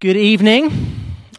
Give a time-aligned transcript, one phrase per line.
[0.00, 0.70] Good evening.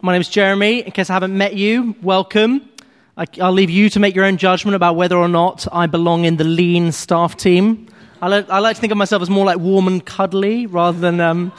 [0.03, 0.81] My name is Jeremy.
[0.81, 2.69] In case I haven't met you, welcome.
[3.17, 6.25] I, will leave you to make your own judgment about whether or not I belong
[6.25, 7.87] in the lean staff team.
[8.21, 10.99] I like, I like to think of myself as more like warm and cuddly rather
[10.99, 11.51] than, um,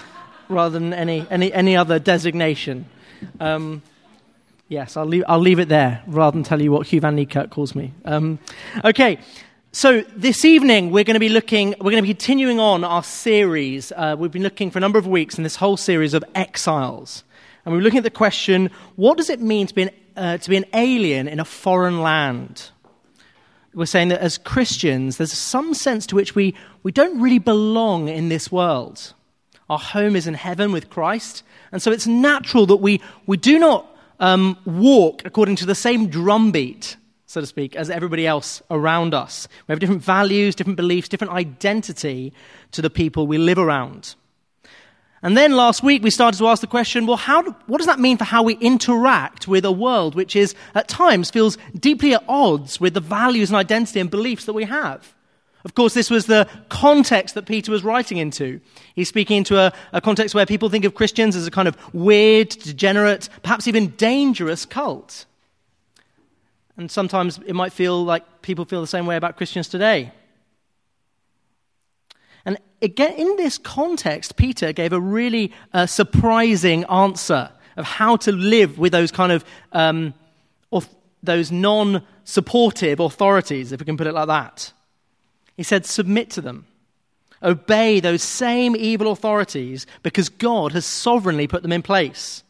[0.48, 2.86] rather than any, any, any other designation.
[3.40, 3.82] Um,
[4.68, 7.50] yes, I'll leave, I'll leave it there rather than tell you what Hugh Van Niekerk
[7.50, 7.92] calls me.
[8.04, 8.38] Um,
[8.84, 9.18] okay,
[9.74, 13.02] so this evening we're going to be looking, we're going to be continuing on our
[13.02, 13.90] series.
[13.90, 17.24] Uh, we've been looking for a number of weeks in this whole series of exiles.
[17.64, 20.50] And we're looking at the question what does it mean to be, an, uh, to
[20.50, 22.68] be an alien in a foreign land?
[23.72, 28.08] We're saying that as Christians, there's some sense to which we, we don't really belong
[28.10, 29.14] in this world.
[29.70, 31.44] Our home is in heaven with Christ.
[31.72, 33.86] And so it's natural that we, we do not
[34.20, 36.98] um, walk according to the same drumbeat
[37.32, 39.48] so to speak, as everybody else around us.
[39.66, 42.30] We have different values, different beliefs, different identity
[42.72, 44.14] to the people we live around.
[45.22, 47.98] And then last week we started to ask the question well, how what does that
[47.98, 52.22] mean for how we interact with a world which is, at times, feels deeply at
[52.28, 55.14] odds with the values and identity and beliefs that we have?
[55.64, 58.60] Of course, this was the context that Peter was writing into.
[58.94, 61.78] He's speaking into a, a context where people think of Christians as a kind of
[61.94, 65.24] weird, degenerate, perhaps even dangerous cult.
[66.76, 70.12] And sometimes it might feel like people feel the same way about Christians today.
[72.44, 78.32] And again, in this context, Peter gave a really uh, surprising answer of how to
[78.32, 80.14] live with those kind of um,
[81.24, 84.72] those non-supportive authorities, if we can put it like that.
[85.56, 86.66] He said, "Submit to them,
[87.42, 92.42] obey those same evil authorities, because God has sovereignly put them in place."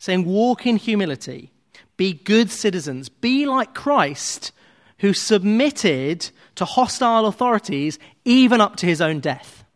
[0.00, 1.52] Saying, "Walk in humility."
[2.00, 3.10] Be good citizens.
[3.10, 4.52] Be like Christ,
[5.00, 9.66] who submitted to hostile authorities even up to his own death.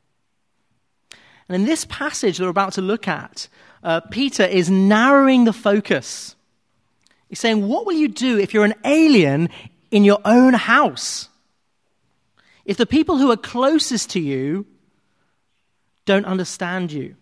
[1.47, 3.47] And in this passage that we're about to look at,
[3.83, 6.34] uh, Peter is narrowing the focus.
[7.28, 9.50] He's saying, What will you do if you're an alien
[9.91, 11.29] in your own house?
[12.64, 14.64] If the people who are closest to you
[16.07, 17.17] don't understand you?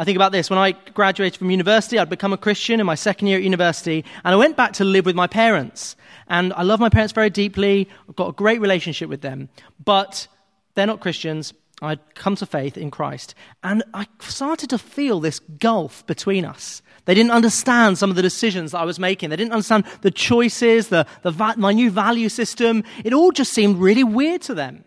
[0.00, 0.48] I think about this.
[0.48, 4.02] When I graduated from university, I'd become a Christian in my second year at university,
[4.24, 5.94] and I went back to live with my parents.
[6.26, 7.86] And I love my parents very deeply.
[8.08, 9.50] I've got a great relationship with them.
[9.84, 10.26] But
[10.72, 11.52] they're not Christians.
[11.82, 13.34] I'd come to faith in Christ.
[13.62, 16.80] And I started to feel this gulf between us.
[17.04, 19.28] They didn't understand some of the decisions that I was making.
[19.28, 22.84] They didn't understand the choices, the, the my new value system.
[23.04, 24.82] It all just seemed really weird to them.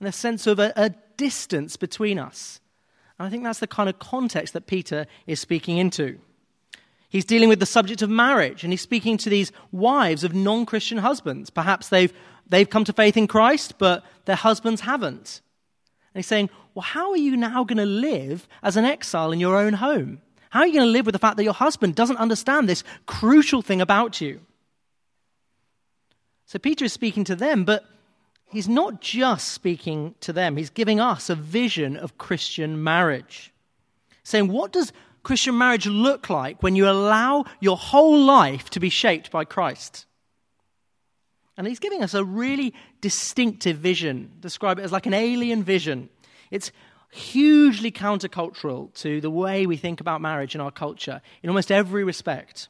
[0.00, 2.60] And a sense of a, a distance between us.
[3.24, 6.18] I think that's the kind of context that Peter is speaking into.
[7.08, 10.66] He's dealing with the subject of marriage, and he's speaking to these wives of non
[10.66, 11.48] Christian husbands.
[11.48, 12.12] Perhaps they've,
[12.48, 15.40] they've come to faith in Christ, but their husbands haven't.
[16.12, 19.38] And he's saying, Well, how are you now going to live as an exile in
[19.38, 20.22] your own home?
[20.50, 22.84] How are you going to live with the fact that your husband doesn't understand this
[23.06, 24.40] crucial thing about you?
[26.46, 27.84] So Peter is speaking to them, but
[28.54, 33.52] he's not just speaking to them, he's giving us a vision of Christian marriage.
[34.22, 34.92] Saying, what does
[35.22, 40.06] Christian marriage look like when you allow your whole life to be shaped by Christ?
[41.56, 44.30] And he's giving us a really distinctive vision.
[44.40, 46.08] Describe it as like an alien vision.
[46.50, 46.72] It's
[47.10, 52.02] hugely countercultural to the way we think about marriage in our culture in almost every
[52.02, 52.68] respect.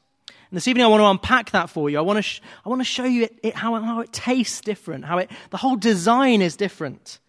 [0.55, 1.97] And this evening, I want to unpack that for you.
[1.97, 4.61] I want to, sh- I want to show you it, it, how, how it tastes
[4.61, 7.19] different, how it, the whole design is different,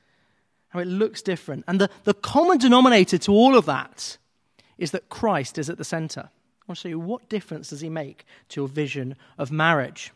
[0.68, 1.64] how it looks different.
[1.66, 4.16] And the, the common denominator to all of that
[4.78, 6.20] is that Christ is at the center.
[6.20, 10.12] I want to show you what difference does he make to your vision of marriage.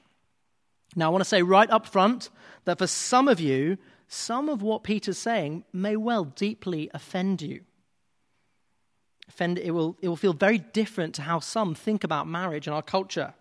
[0.95, 2.31] Now, I want to say right up front
[2.65, 7.63] that for some of you, some of what Peter's saying may well deeply offend you
[9.31, 12.73] offend, it, will, it will feel very different to how some think about marriage in
[12.73, 13.33] our culture.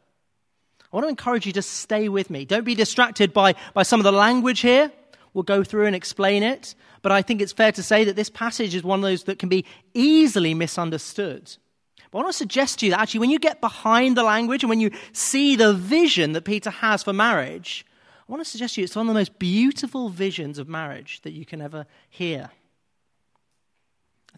[0.91, 2.45] I want to encourage you to stay with me.
[2.45, 4.91] Don't be distracted by, by some of the language here.
[5.33, 6.73] We'll go through and explain it.
[7.01, 9.39] But I think it's fair to say that this passage is one of those that
[9.39, 11.55] can be easily misunderstood.
[12.11, 14.63] But I want to suggest to you that actually, when you get behind the language
[14.63, 17.85] and when you see the vision that Peter has for marriage,
[18.27, 21.21] I want to suggest to you it's one of the most beautiful visions of marriage
[21.21, 22.49] that you can ever hear.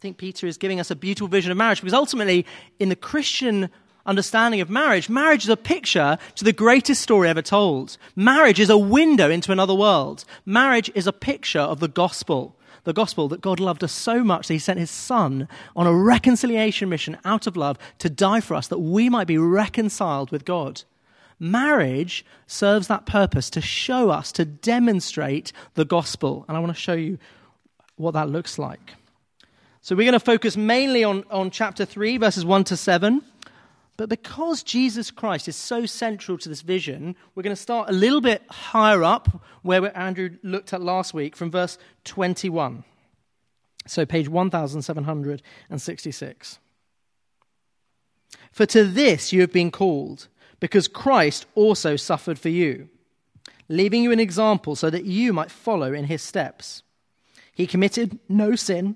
[0.01, 2.43] I think Peter is giving us a beautiful vision of marriage because ultimately,
[2.79, 3.69] in the Christian
[4.03, 7.97] understanding of marriage, marriage is a picture to the greatest story ever told.
[8.15, 10.25] Marriage is a window into another world.
[10.43, 12.57] Marriage is a picture of the gospel.
[12.83, 15.93] The gospel that God loved us so much that he sent his son on a
[15.93, 20.45] reconciliation mission out of love to die for us that we might be reconciled with
[20.45, 20.81] God.
[21.39, 26.43] Marriage serves that purpose to show us, to demonstrate the gospel.
[26.47, 27.19] And I want to show you
[27.97, 28.95] what that looks like.
[29.83, 33.23] So we're going to focus mainly on, on chapter 3, verses 1 to 7.
[33.97, 37.93] But because Jesus Christ is so central to this vision, we're going to start a
[37.93, 42.83] little bit higher up, where Andrew looked at last week, from verse 21.
[43.87, 46.59] So, page 1766.
[48.51, 50.27] For to this you have been called,
[50.59, 52.87] because Christ also suffered for you,
[53.67, 56.83] leaving you an example so that you might follow in his steps.
[57.51, 58.95] He committed no sin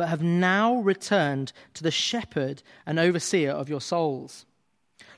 [0.00, 4.46] but have now returned to the shepherd and overseer of your souls.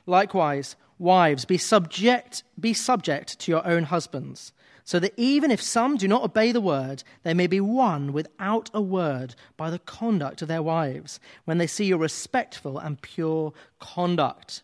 [0.05, 4.51] Likewise, wives, be subject, be subject to your own husbands,
[4.83, 8.69] so that even if some do not obey the word, they may be won without
[8.73, 13.53] a word by the conduct of their wives, when they see your respectful and pure
[13.79, 14.63] conduct.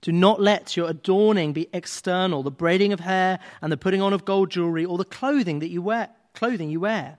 [0.00, 4.12] Do not let your adorning be external, the braiding of hair and the putting on
[4.12, 7.18] of gold jewelry, or the clothing that you wear clothing you wear,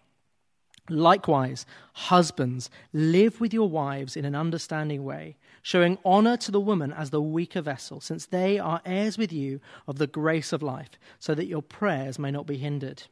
[0.89, 6.91] Likewise, husbands, live with your wives in an understanding way, showing honor to the woman
[6.91, 10.89] as the weaker vessel, since they are heirs with you of the grace of life,
[11.19, 13.03] so that your prayers may not be hindered.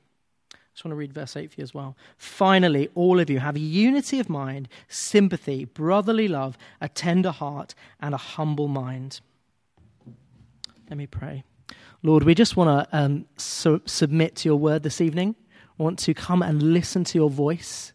[0.54, 1.96] I just want to read verse 8 for you as well.
[2.18, 8.16] Finally, all of you have unity of mind, sympathy, brotherly love, a tender heart, and
[8.16, 9.22] a humble mind.
[10.90, 11.44] Let me pray.
[12.02, 15.36] Lord, we just want to um, su- submit to your word this evening
[15.80, 17.94] want to come and listen to your voice?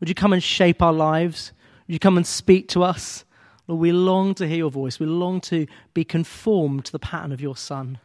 [0.00, 1.52] Would you come and shape our lives?
[1.86, 3.24] Would you come and speak to us?
[3.68, 4.98] Lord, we long to hear your voice.
[4.98, 7.98] We long to be conformed to the pattern of your Son.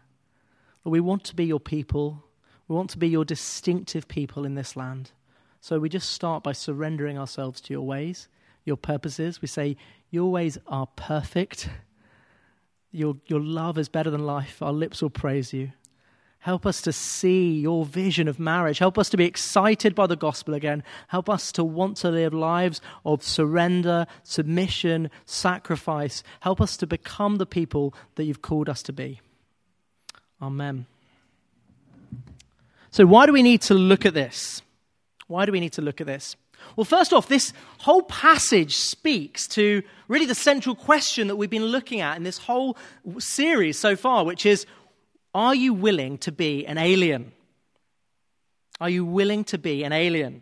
[0.84, 2.24] Lord, we want to be your people.
[2.68, 5.12] We want to be your distinctive people in this land.
[5.62, 8.28] So we just start by surrendering ourselves to your ways,
[8.66, 9.42] your purposes.
[9.42, 9.78] We say,
[10.10, 11.70] Your ways are perfect.
[12.92, 14.62] Your, your love is better than life.
[14.62, 15.72] Our lips will praise you.
[16.42, 18.80] Help us to see your vision of marriage.
[18.80, 20.84] Help us to be excited by the gospel again.
[21.08, 26.24] Help us to want to live lives of surrender, submission, sacrifice.
[26.40, 29.22] Help us to become the people that you've called us to be.
[30.42, 30.88] Amen.
[32.90, 34.64] So, why do we need to look at this?
[35.28, 36.36] Why do we need to look at this?
[36.76, 41.66] Well, first off, this whole passage speaks to really the central question that we've been
[41.66, 42.78] looking at in this whole
[43.20, 44.66] series so far, which is
[45.34, 47.32] are you willing to be an alien?
[48.80, 50.42] Are you willing to be an alien?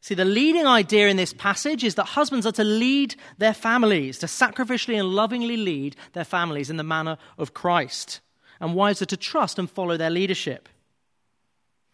[0.00, 4.18] See, the leading idea in this passage is that husbands are to lead their families,
[4.18, 8.20] to sacrificially and lovingly lead their families in the manner of Christ.
[8.60, 10.68] And wives are to trust and follow their leadership.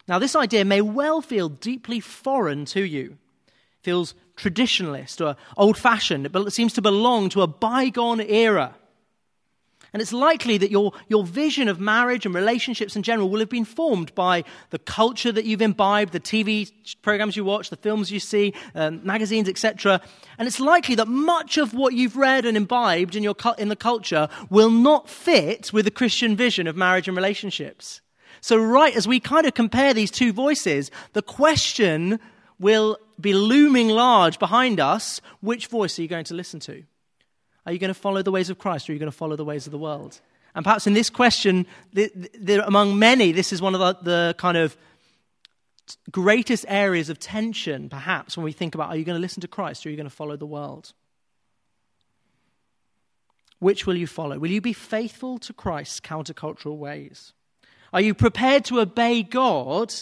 [0.07, 3.17] Now, this idea may well feel deeply foreign to you.
[3.47, 6.27] It feels traditionalist or old fashioned.
[6.27, 8.75] It seems to belong to a bygone era.
[9.95, 13.49] And it's likely that your, your vision of marriage and relationships in general will have
[13.49, 16.69] been formed by the culture that you've imbibed, the TV
[17.01, 20.01] programs you watch, the films you see, um, magazines, etc.
[20.37, 23.77] And it's likely that much of what you've read and imbibed in, your, in the
[23.77, 28.01] culture will not fit with the Christian vision of marriage and relationships.
[28.41, 32.19] So, right as we kind of compare these two voices, the question
[32.59, 36.83] will be looming large behind us which voice are you going to listen to?
[37.67, 39.37] Are you going to follow the ways of Christ or are you going to follow
[39.37, 40.21] the ways of the world?
[40.55, 44.35] And perhaps in this question, the, the, among many, this is one of the, the
[44.39, 44.77] kind of
[46.11, 49.49] greatest areas of tension, perhaps, when we think about are you going to listen to
[49.49, 50.93] Christ or are you going to follow the world?
[53.59, 54.39] Which will you follow?
[54.39, 57.33] Will you be faithful to Christ's countercultural ways?
[57.93, 59.95] Are you prepared to obey God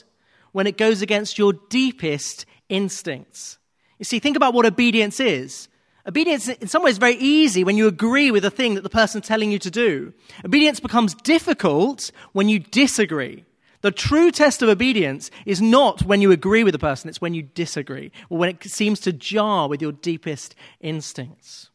[0.52, 3.58] when it goes against your deepest instincts?
[3.98, 5.68] You see, think about what obedience is.
[6.06, 8.90] Obedience, in some ways, is very easy when you agree with the thing that the
[8.90, 10.12] person's telling you to do.
[10.44, 13.44] Obedience becomes difficult when you disagree.
[13.82, 17.34] The true test of obedience is not when you agree with a person, it's when
[17.34, 21.68] you disagree, or when it seems to jar with your deepest instincts.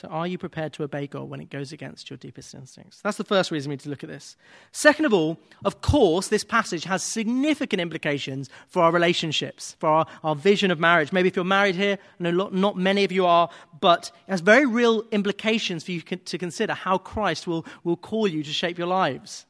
[0.00, 3.02] So, are you prepared to obey God when it goes against your deepest instincts?
[3.02, 4.34] That's the first reason we need to look at this.
[4.72, 10.06] Second of all, of course, this passage has significant implications for our relationships, for our,
[10.24, 11.12] our vision of marriage.
[11.12, 14.64] Maybe if you're married here, no, not many of you are, but it has very
[14.64, 18.86] real implications for you to consider how Christ will, will call you to shape your
[18.86, 19.44] lives.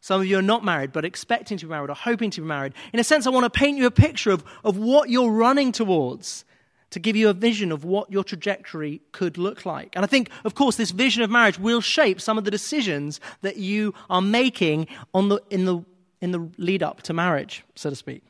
[0.00, 2.46] Some of you are not married, but expecting to be married or hoping to be
[2.46, 2.72] married.
[2.94, 5.72] In a sense, I want to paint you a picture of, of what you're running
[5.72, 6.46] towards
[6.90, 9.94] to give you a vision of what your trajectory could look like.
[9.94, 13.20] And I think, of course, this vision of marriage will shape some of the decisions
[13.42, 15.80] that you are making on the, in, the,
[16.20, 18.22] in the lead up to marriage, so to speak.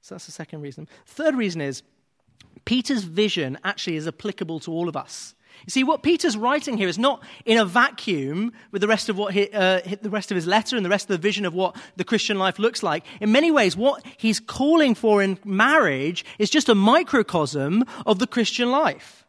[0.00, 0.88] So that's the second reason.
[1.06, 1.82] Third reason is
[2.64, 5.34] Peter's vision actually is applicable to all of us.
[5.66, 9.16] You see, what Peter's writing here is not in a vacuum with the rest of
[9.16, 11.54] what he, uh, the rest of his letter and the rest of the vision of
[11.54, 13.04] what the Christian life looks like.
[13.20, 18.26] In many ways, what he's calling for in marriage is just a microcosm of the
[18.26, 19.24] Christian life.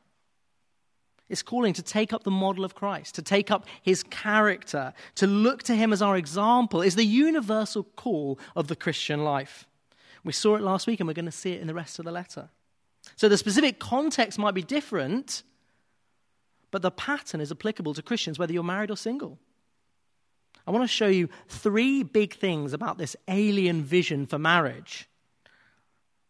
[1.29, 5.25] It's calling to take up the model of Christ, to take up his character, to
[5.25, 9.65] look to him as our example, is the universal call of the Christian life.
[10.23, 12.05] We saw it last week and we're going to see it in the rest of
[12.05, 12.49] the letter.
[13.15, 15.43] So the specific context might be different,
[16.73, 19.37] but the pattern is applicable to Christians whether you're married or single.
[20.65, 25.07] I want to show you three big things about this alien vision for marriage.
[25.45, 25.49] I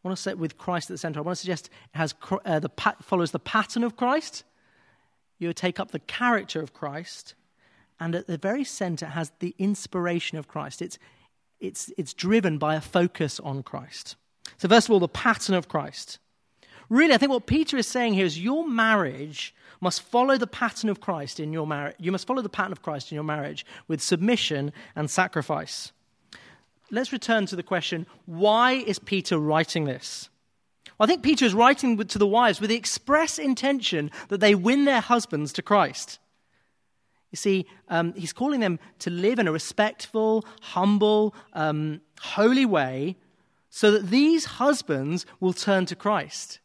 [0.03, 1.19] want to set with Christ at the center.
[1.19, 2.69] I want to suggest it has, uh, the,
[3.01, 4.43] follows the pattern of Christ.
[5.39, 7.35] You take up the character of Christ,
[7.97, 10.81] and at the very center has the inspiration of Christ.
[10.81, 10.99] It's,
[11.61, 14.17] it's, it's driven by a focus on Christ.
[14.57, 16.19] So, first of all, the pattern of Christ.
[16.89, 20.89] Really, I think what Peter is saying here is your marriage must follow the pattern
[20.89, 21.95] of Christ in your marriage.
[21.99, 25.91] You must follow the pattern of Christ in your marriage with submission and sacrifice.
[26.89, 30.29] Let's return to the question why is Peter writing this?
[30.97, 34.55] Well, I think Peter is writing to the wives with the express intention that they
[34.55, 36.19] win their husbands to Christ.
[37.31, 43.17] You see, um, he's calling them to live in a respectful, humble, um, holy way
[43.71, 46.59] so that these husbands will turn to Christ.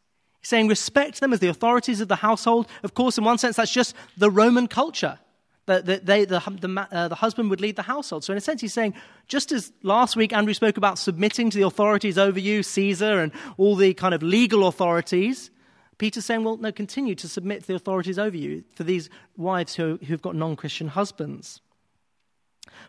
[0.49, 2.65] Saying respect them as the authorities of the household.
[2.81, 5.19] Of course, in one sense, that's just the Roman culture.
[5.67, 8.23] That the, the, the, uh, the husband would lead the household.
[8.23, 8.95] So, in a sense, he's saying,
[9.27, 13.31] just as last week Andrew spoke about submitting to the authorities over you, Caesar, and
[13.57, 15.51] all the kind of legal authorities,
[15.99, 19.75] Peter's saying, well, no, continue to submit to the authorities over you for these wives
[19.75, 21.61] who, who've got non Christian husbands.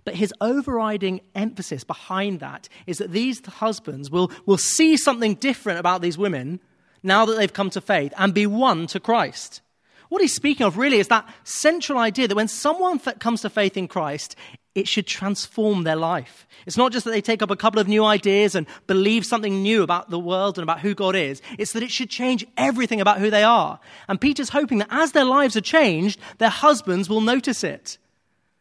[0.05, 5.79] But his overriding emphasis behind that is that these husbands will, will see something different
[5.79, 6.61] about these women
[7.03, 9.61] now that they've come to faith and be won to Christ.
[10.09, 13.77] What he's speaking of really is that central idea that when someone comes to faith
[13.77, 14.35] in Christ,
[14.75, 16.49] it should transform their life.
[16.67, 19.63] It's not just that they take up a couple of new ideas and believe something
[19.63, 21.43] new about the world and about who God is.
[21.59, 23.79] It's that it should change everything about who they are.
[24.09, 27.99] And Peter's hoping that as their lives are changed, their husbands will notice it.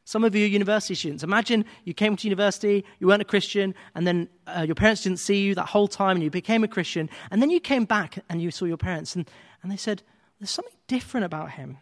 [0.09, 1.23] Some of you are university students.
[1.23, 5.19] Imagine you came to university, you weren't a Christian, and then uh, your parents didn't
[5.19, 8.17] see you that whole time, and you became a Christian, and then you came back
[8.27, 9.29] and you saw your parents, and,
[9.61, 10.01] and they said,
[10.39, 11.77] There's something different about him.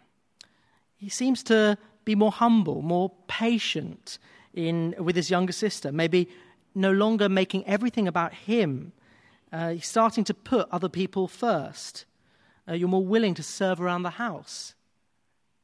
[0.98, 4.19] He seems to be more humble, more patient
[4.53, 6.27] in, with his younger sister, maybe
[6.75, 8.91] no longer making everything about him.
[9.53, 12.03] Uh, he's starting to put other people first.
[12.67, 14.75] Uh, you're more willing to serve around the house.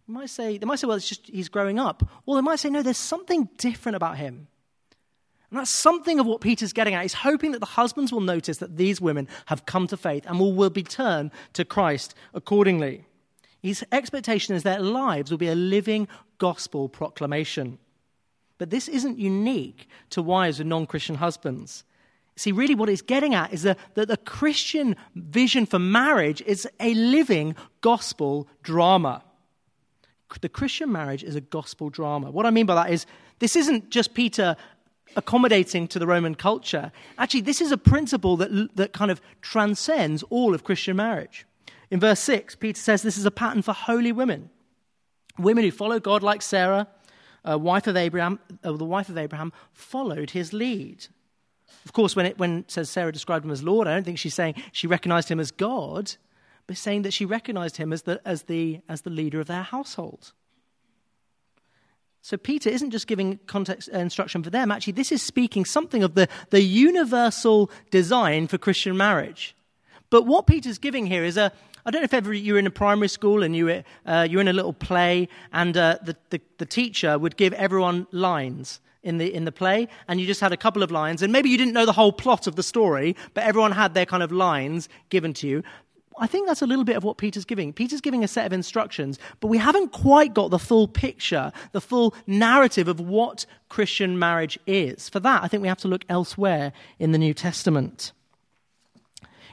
[0.07, 2.03] They might say, they might say, well, it's just he's growing up.
[2.25, 4.47] Or they might say, no, there's something different about him.
[5.49, 7.03] And that's something of what Peter's getting at.
[7.03, 10.39] He's hoping that the husbands will notice that these women have come to faith and
[10.39, 13.05] will, will be turned to Christ accordingly.
[13.61, 16.07] His expectation is their lives will be a living
[16.37, 17.77] gospel proclamation.
[18.57, 21.83] But this isn't unique to wives with non Christian husbands.
[22.35, 26.93] See, really, what he's getting at is that the Christian vision for marriage is a
[26.95, 29.23] living gospel drama
[30.41, 32.31] the Christian marriage is a gospel drama.
[32.31, 33.05] What I mean by that is
[33.39, 34.55] this isn't just Peter
[35.15, 36.91] accommodating to the Roman culture.
[37.17, 41.45] Actually, this is a principle that, that kind of transcends all of Christian marriage.
[41.91, 44.49] In verse 6, Peter says this is a pattern for holy women.
[45.37, 46.87] Women who follow God like Sarah,
[47.47, 51.07] uh, wife of Abraham, uh, the wife of Abraham, followed his lead.
[51.85, 54.17] Of course, when it, when it says Sarah described him as Lord, I don't think
[54.17, 56.15] she's saying she recognized him as God
[56.67, 59.63] by saying that she recognized him as the, as the, as the leader of their
[59.63, 60.33] household.
[62.21, 64.71] So Peter isn't just giving context uh, instruction for them.
[64.71, 69.55] Actually, this is speaking something of the, the universal design for Christian marriage.
[70.09, 71.51] But what Peter's giving here is a,
[71.85, 74.25] I don't know if ever you were in a primary school and you were, uh,
[74.29, 78.07] you were in a little play and uh, the, the, the teacher would give everyone
[78.11, 81.33] lines in the, in the play, and you just had a couple of lines, and
[81.33, 84.23] maybe you didn't know the whole plot of the story, but everyone had their kind
[84.23, 85.61] of lines given to you.
[86.19, 87.73] I think that's a little bit of what Peter's giving.
[87.73, 91.81] Peter's giving a set of instructions, but we haven't quite got the full picture, the
[91.81, 95.09] full narrative of what Christian marriage is.
[95.09, 98.11] For that, I think we have to look elsewhere in the New Testament.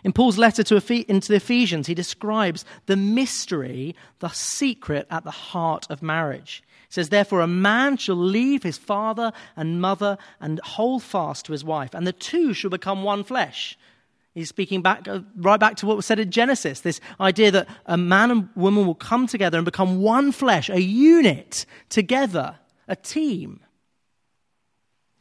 [0.02, 5.87] In Paul's letter to the Ephesians, he describes the mystery, the secret at the heart
[5.90, 6.62] of marriage.
[6.88, 11.52] He says, Therefore, a man shall leave his father and mother and hold fast to
[11.52, 13.79] his wife, and the two shall become one flesh.
[14.35, 17.69] He's speaking back, uh, right back to what was said in Genesis this idea that
[17.87, 22.57] a man and woman will come together and become one flesh, a unit together,
[22.87, 23.61] a team.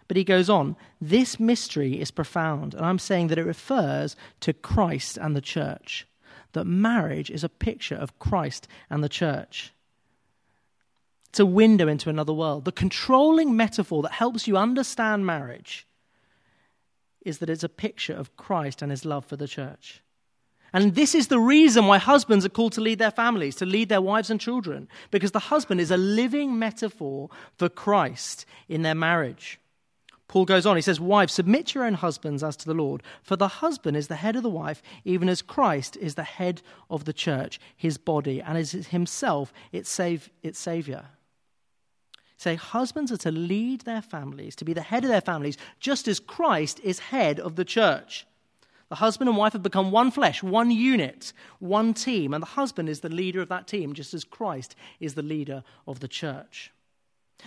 [0.08, 4.54] But he goes on, this mystery is profound, and I'm saying that it refers to
[4.54, 6.08] Christ and the church.
[6.54, 9.72] That marriage is a picture of Christ and the church.
[11.30, 12.66] It's a window into another world.
[12.66, 15.88] The controlling metaphor that helps you understand marriage
[17.22, 20.02] is that it's a picture of Christ and his love for the church.
[20.72, 23.90] And this is the reason why husbands are called to lead their families, to lead
[23.90, 28.96] their wives and children, because the husband is a living metaphor for Christ in their
[28.96, 29.60] marriage.
[30.28, 33.36] Paul goes on, he says, Wives, submit your own husbands as to the Lord, for
[33.36, 37.06] the husband is the head of the wife, even as Christ is the head of
[37.06, 41.06] the church, his body, and is himself its, its savior
[42.40, 46.08] say husbands are to lead their families, to be the head of their families, just
[46.08, 48.26] as Christ is head of the church.
[48.88, 52.88] The husband and wife have become one flesh, one unit, one team, and the husband
[52.88, 56.72] is the leader of that team, just as Christ is the leader of the church.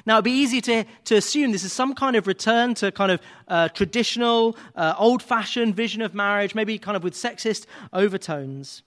[0.05, 3.13] Now, it'd be easy to, to assume this is some kind of return to kind
[3.13, 8.83] of uh, traditional, uh, old fashioned vision of marriage, maybe kind of with sexist overtones.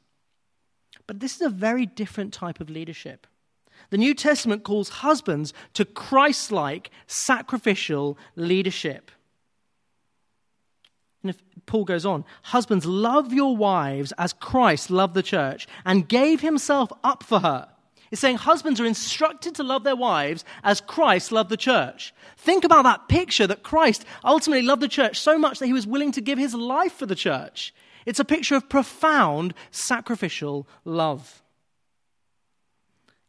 [1.07, 3.27] But this is a very different type of leadership.
[3.89, 9.11] The New Testament calls husbands to Christ like sacrificial leadership.
[11.23, 16.07] And if Paul goes on, husbands, love your wives as Christ loved the church and
[16.07, 17.67] gave himself up for her.
[18.11, 22.13] It's saying husbands are instructed to love their wives as Christ loved the church.
[22.37, 25.87] Think about that picture that Christ ultimately loved the church so much that he was
[25.87, 27.73] willing to give his life for the church.
[28.05, 31.41] It's a picture of profound sacrificial love.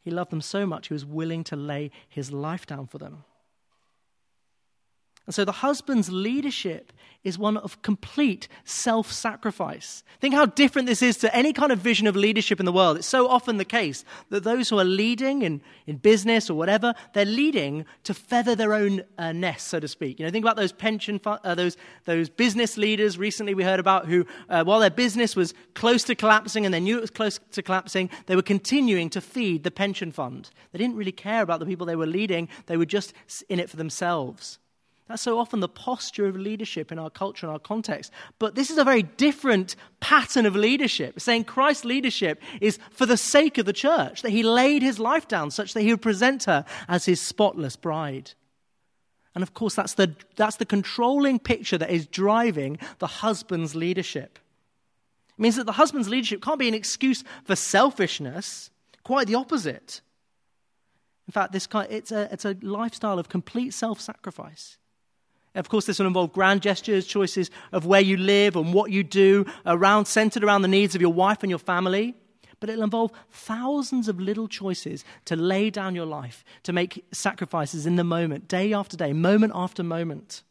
[0.06, 3.24] He loved them so much, he was willing to lay his life down for them.
[5.26, 6.92] And so the husband's leadership
[7.26, 10.04] is one of complete self sacrifice.
[10.20, 12.98] Think how different this is to any kind of vision of leadership in the world.
[12.98, 16.94] It's so often the case that those who are leading in, in business or whatever,
[17.14, 20.20] they're leading to feather their own uh, nest, so to speak.
[20.20, 24.06] You know, think about those pension, uh, those, those business leaders recently we heard about
[24.06, 27.40] who, uh, while their business was close to collapsing and they knew it was close
[27.50, 30.50] to collapsing, they were continuing to feed the pension fund.
[30.70, 33.14] They didn't really care about the people they were leading, they were just
[33.48, 34.60] in it for themselves.
[35.08, 38.10] That's so often the posture of leadership in our culture and our context.
[38.40, 43.16] But this is a very different pattern of leadership, saying Christ's leadership is for the
[43.16, 46.44] sake of the church, that he laid his life down such that he would present
[46.44, 48.32] her as his spotless bride.
[49.36, 54.40] And of course, that's the, that's the controlling picture that is driving the husband's leadership.
[55.38, 58.70] It means that the husband's leadership can't be an excuse for selfishness,
[59.04, 60.00] quite the opposite.
[61.28, 64.78] In fact, this it's, a, it's a lifestyle of complete self sacrifice.
[65.56, 69.02] Of course, this will involve grand gestures, choices of where you live and what you
[69.02, 72.14] do, around, centered around the needs of your wife and your family.
[72.60, 77.86] But it'll involve thousands of little choices to lay down your life, to make sacrifices
[77.86, 80.42] in the moment, day after day, moment after moment.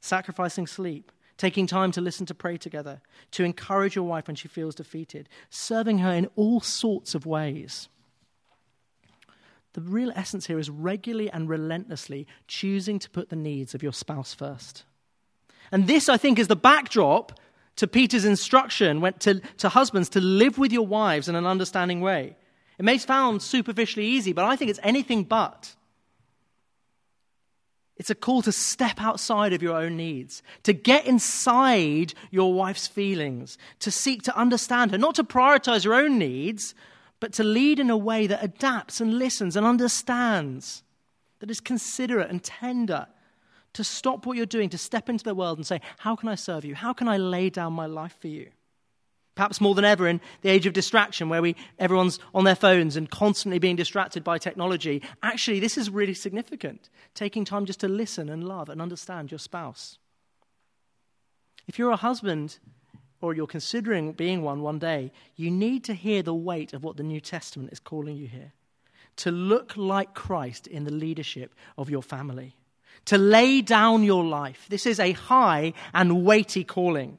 [0.00, 3.00] Sacrificing sleep, taking time to listen to pray together,
[3.32, 7.88] to encourage your wife when she feels defeated, serving her in all sorts of ways.
[9.74, 13.92] The real essence here is regularly and relentlessly choosing to put the needs of your
[13.92, 14.84] spouse first.
[15.70, 17.38] And this, I think, is the backdrop
[17.76, 22.00] to Peter's instruction went to, to husbands to live with your wives in an understanding
[22.00, 22.36] way.
[22.78, 25.74] It may sound superficially easy, but I think it's anything but.
[27.96, 32.86] It's a call to step outside of your own needs, to get inside your wife's
[32.86, 36.74] feelings, to seek to understand her, not to prioritize your own needs,
[37.24, 40.82] but to lead in a way that adapts and listens and understands,
[41.38, 43.06] that is considerate and tender,
[43.72, 46.34] to stop what you're doing, to step into the world and say, How can I
[46.34, 46.74] serve you?
[46.74, 48.50] How can I lay down my life for you?
[49.36, 52.94] Perhaps more than ever in the age of distraction, where we, everyone's on their phones
[52.94, 56.90] and constantly being distracted by technology, actually, this is really significant.
[57.14, 59.96] Taking time just to listen and love and understand your spouse.
[61.66, 62.58] If you're a husband
[63.24, 66.98] or you're considering being one one day, you need to hear the weight of what
[66.98, 68.52] the New Testament is calling you here.
[69.18, 72.54] To look like Christ in the leadership of your family,
[73.06, 74.66] to lay down your life.
[74.68, 77.16] This is a high and weighty calling.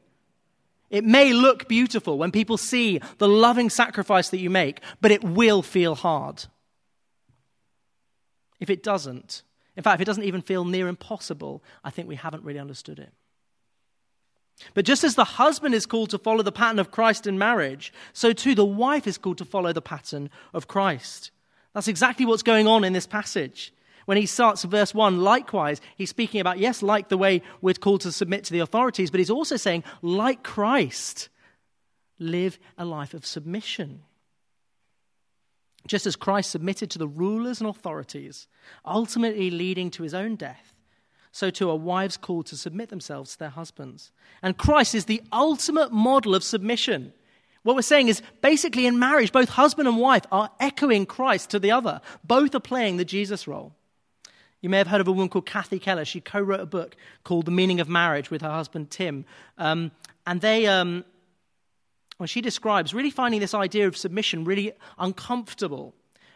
[0.91, 5.23] It may look beautiful when people see the loving sacrifice that you make, but it
[5.23, 6.45] will feel hard.
[8.59, 9.41] If it doesn't,
[9.75, 12.99] in fact, if it doesn't even feel near impossible, I think we haven't really understood
[12.99, 13.11] it.
[14.73, 17.93] But just as the husband is called to follow the pattern of Christ in marriage,
[18.13, 21.31] so too the wife is called to follow the pattern of Christ.
[21.73, 23.73] That's exactly what's going on in this passage.
[24.05, 28.01] When he starts verse 1, likewise, he's speaking about, yes, like the way we're called
[28.01, 31.29] to submit to the authorities, but he's also saying, like Christ,
[32.19, 34.03] live a life of submission.
[35.87, 38.47] Just as Christ submitted to the rulers and authorities,
[38.85, 40.74] ultimately leading to his own death,
[41.35, 44.13] so too are wives called to submit themselves to their husbands.
[44.41, 47.11] And Christ is the ultimate model of submission.
[47.63, 51.59] What we're saying is basically in marriage, both husband and wife are echoing Christ to
[51.59, 51.99] the other.
[52.23, 53.73] Both are playing the Jesus role.
[54.61, 56.05] You may have heard of a woman called Kathy Keller.
[56.05, 56.95] She co wrote a book
[57.25, 59.25] called The Meaning of Marriage with her husband Tim.
[59.57, 59.91] Um,
[60.25, 61.03] and they, um,
[62.17, 65.93] well, she describes really finding this idea of submission really uncomfortable.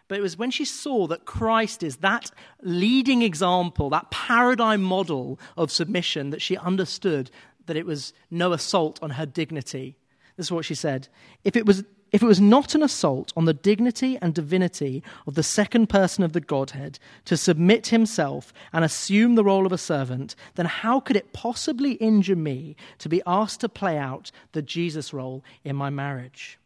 [0.09, 2.31] But it was when she saw that Christ is that
[2.63, 7.31] leading example, that paradigm model of submission, that she understood
[7.67, 9.95] that it was no assault on her dignity.
[10.35, 11.07] This is what she said.
[11.45, 15.35] If it was if it was not an assault on the dignity and divinity of
[15.35, 19.77] the second person of the Godhead to submit himself and assume the role of a
[19.77, 24.63] servant, then how could it possibly injure me to be asked to play out the
[24.63, 26.57] Jesus role in my marriage?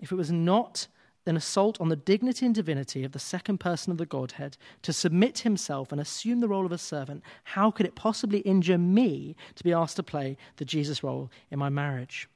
[0.00, 0.88] If it was not
[1.28, 4.92] an assault on the dignity and divinity of the second person of the Godhead to
[4.92, 9.36] submit himself and assume the role of a servant, how could it possibly injure me
[9.54, 12.28] to be asked to play the Jesus role in my marriage?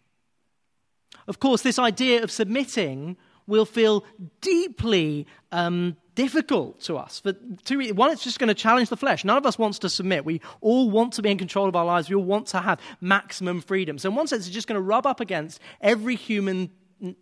[1.27, 4.05] Of course, this idea of submitting will feel
[4.41, 7.21] deeply um, difficult to us.
[7.21, 7.33] For
[7.65, 9.25] two, one, it's just going to challenge the flesh.
[9.25, 10.25] None of us wants to submit.
[10.25, 12.09] We all want to be in control of our lives.
[12.09, 13.99] We all want to have maximum freedom.
[13.99, 16.71] So, in one sense, it's just going to rub up against every human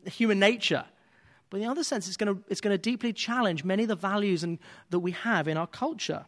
[0.04, 0.84] human nature.
[1.50, 3.88] But in the other sense, it's going to, it's going to deeply challenge many of
[3.88, 4.58] the values and,
[4.90, 6.24] that we have in our culture.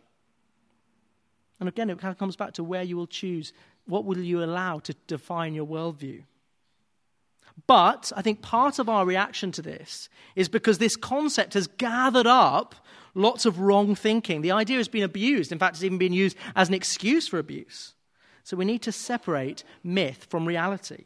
[1.61, 3.53] And again, it kind of comes back to where you will choose.
[3.87, 6.25] What will you allow to define your worldview?
[7.67, 12.27] But I think part of our reaction to this is because this concept has gathered
[12.27, 12.75] up
[13.15, 14.41] lots of wrong thinking.
[14.41, 15.53] The idea has been abused.
[15.53, 17.95] In fact, it's even been used as an excuse for abuse.
[18.43, 21.05] So we need to separate myth from reality.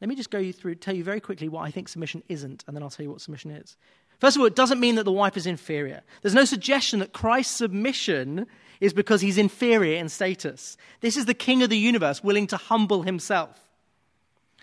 [0.00, 2.64] Let me just go you through, tell you very quickly what I think submission isn't,
[2.66, 3.76] and then I'll tell you what submission is.
[4.18, 6.02] First of all, it doesn't mean that the wife is inferior.
[6.22, 8.46] There's no suggestion that Christ's submission
[8.80, 10.76] is because he's inferior in status.
[11.00, 13.58] This is the king of the universe willing to humble himself.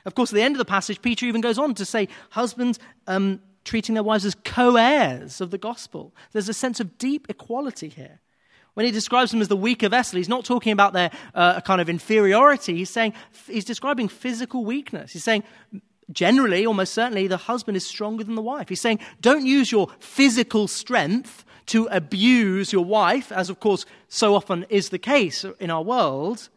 [0.05, 2.79] Of course, at the end of the passage, Peter even goes on to say, Husbands
[3.07, 6.13] um, treating their wives as co heirs of the gospel.
[6.31, 8.19] There's a sense of deep equality here.
[8.77, 11.81] When he describes them as the weaker vessel, he's not talking about their uh, kind
[11.81, 12.75] of inferiority.
[12.75, 13.13] He's saying,
[13.47, 15.13] he's describing physical weakness.
[15.13, 15.45] He's saying,
[16.11, 18.69] generally, almost certainly, the husband is stronger than the wife.
[18.69, 24.35] He's saying, don't use your physical strength to abuse your wife, as of course so
[24.35, 26.49] often is the case in our world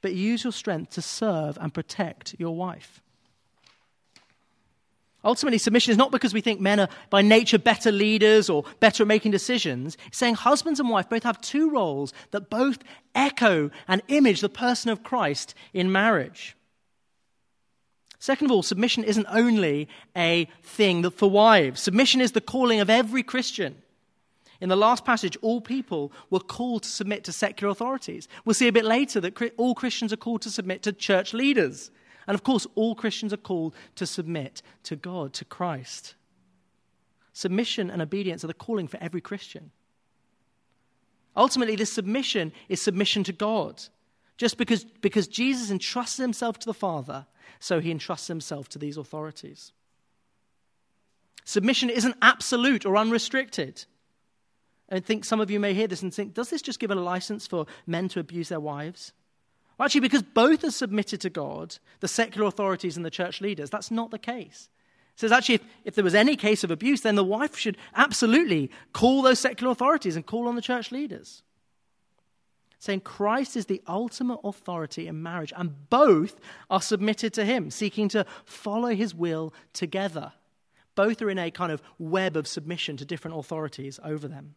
[0.00, 3.02] but use your strength to serve and protect your wife.
[5.24, 9.02] Ultimately, submission is not because we think men are by nature better leaders or better
[9.02, 9.96] at making decisions.
[10.06, 12.78] It's saying husbands and wife both have two roles that both
[13.14, 16.56] echo and image the person of Christ in marriage.
[18.20, 22.90] Second of all, submission isn't only a thing for wives, submission is the calling of
[22.90, 23.76] every Christian.
[24.60, 28.26] In the last passage, all people were called to submit to secular authorities.
[28.44, 31.92] We'll see a bit later that all Christians are called to submit to church leaders.
[32.28, 36.14] And of course, all Christians are called to submit to God, to Christ.
[37.32, 39.70] Submission and obedience are the calling for every Christian.
[41.34, 43.82] Ultimately, this submission is submission to God.
[44.36, 47.26] Just because, because Jesus entrusts himself to the Father,
[47.60, 49.72] so he entrusts himself to these authorities.
[51.44, 53.86] Submission isn't absolute or unrestricted.
[54.90, 56.94] I think some of you may hear this and think, does this just give a
[56.94, 59.12] license for men to abuse their wives?
[59.78, 63.70] Well, actually, because both are submitted to God, the secular authorities and the church leaders,
[63.70, 64.68] that's not the case.
[65.14, 67.76] It says actually, if, if there was any case of abuse, then the wife should
[67.94, 71.42] absolutely call those secular authorities and call on the church leaders.
[72.80, 78.08] Saying Christ is the ultimate authority in marriage, and both are submitted to him, seeking
[78.10, 80.32] to follow his will together.
[80.94, 84.54] Both are in a kind of web of submission to different authorities over them.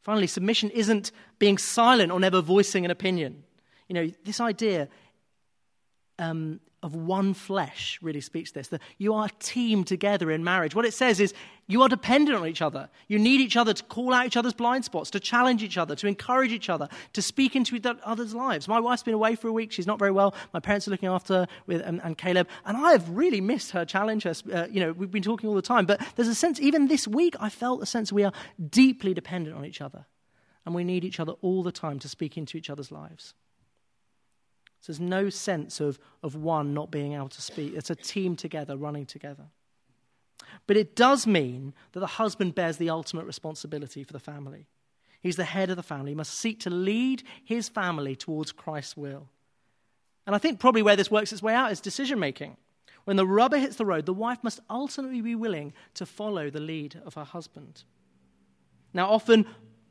[0.00, 3.44] Finally, submission isn't being silent or never voicing an opinion.
[3.88, 4.88] You know, this idea
[6.18, 10.74] um, of one flesh really speaks this that you are a team together in marriage.
[10.74, 11.34] What it says is
[11.66, 12.88] you are dependent on each other.
[13.08, 15.96] You need each other to call out each other's blind spots, to challenge each other,
[15.96, 18.68] to encourage each other, to speak into each other's lives.
[18.68, 19.72] My wife's been away for a week.
[19.72, 20.34] She's not very well.
[20.54, 22.48] My parents are looking after her with, and, and Caleb.
[22.64, 24.22] And I have really missed her challenge.
[24.22, 25.84] Her, uh, you know, we've been talking all the time.
[25.84, 28.32] But there's a sense, even this week, I felt a sense we are
[28.70, 30.06] deeply dependent on each other.
[30.64, 33.34] And we need each other all the time to speak into each other's lives.
[34.80, 37.74] So there's no sense of, of one not being able to speak.
[37.74, 39.44] It's a team together, running together.
[40.66, 44.66] But it does mean that the husband bears the ultimate responsibility for the family.
[45.20, 46.12] He's the head of the family.
[46.12, 49.28] He must seek to lead his family towards Christ's will.
[50.26, 52.56] And I think probably where this works its way out is decision making.
[53.04, 56.60] When the rubber hits the road, the wife must ultimately be willing to follow the
[56.60, 57.82] lead of her husband.
[58.92, 59.46] Now, often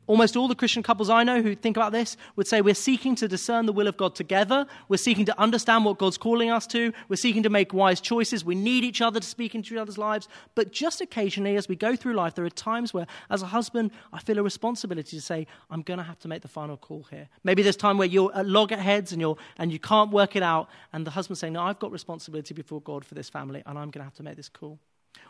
[0.07, 3.13] Almost all the Christian couples I know who think about this would say we're seeking
[3.15, 4.65] to discern the will of God together.
[4.87, 6.93] We're seeking to understand what God's calling us to.
[7.09, 8.45] We're seeking to make wise choices.
[8.45, 10.29] We need each other to speak into each other's lives.
[10.55, 13.91] But just occasionally, as we go through life, there are times where, as a husband,
[14.13, 17.05] I feel a responsibility to say, I'm going to have to make the final call
[17.11, 17.27] here.
[17.43, 20.69] Maybe there's time where you're at loggerheads and, you're, and you can't work it out.
[20.93, 23.91] And the husband's saying, No, I've got responsibility before God for this family, and I'm
[23.91, 24.79] going to have to make this call.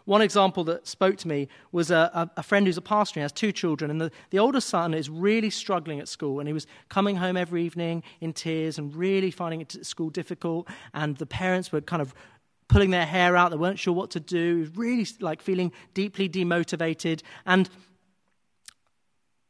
[0.07, 3.19] One example that spoke to me was a, a, friend who's a pastor.
[3.19, 6.39] He has two children, and the, the older son is really struggling at school.
[6.39, 10.69] And he was coming home every evening in tears and really finding it school difficult.
[10.93, 12.15] And the parents were kind of
[12.69, 13.51] pulling their hair out.
[13.51, 14.71] They weren't sure what to do.
[14.75, 17.21] Really, like feeling deeply demotivated.
[17.45, 17.69] And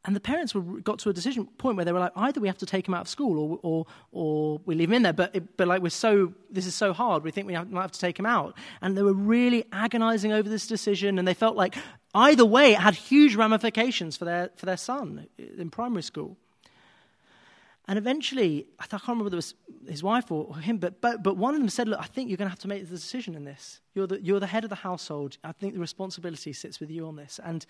[0.04, 2.48] and the parents were, got to a decision point where they were like, either we
[2.48, 5.12] have to take him out of school or, or, or we leave him in there.
[5.12, 7.82] But, it, but like, we're so, this is so hard, we think we have, might
[7.82, 8.56] have to take him out.
[8.80, 11.18] And they were really agonizing over this decision.
[11.18, 11.74] And they felt like
[12.14, 16.36] either way, it had huge ramifications for their, for their son in primary school.
[17.88, 19.54] And eventually, I can't remember whether it was
[19.88, 22.36] his wife or him, but, but, but one of them said, Look, I think you're
[22.36, 23.80] going to have to make the decision in this.
[23.94, 25.38] You're the, you're the head of the household.
[25.42, 27.40] I think the responsibility sits with you on this.
[27.42, 27.64] And,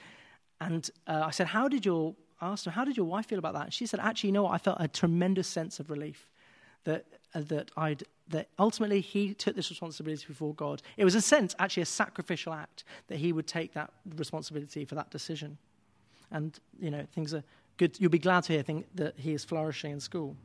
[0.60, 3.38] and uh, I said, How did your I asked her, How did your wife feel
[3.38, 3.64] about that?
[3.64, 4.52] And she said, Actually, you know what?
[4.52, 6.28] I felt a tremendous sense of relief
[6.84, 10.82] that, uh, that, I'd, that ultimately he took this responsibility before God.
[10.96, 14.94] It was, a sense, actually a sacrificial act that he would take that responsibility for
[14.94, 15.58] that decision.
[16.30, 17.42] And, you know, things are
[17.76, 17.98] good.
[18.00, 20.36] You'll be glad to hear that he is flourishing in school.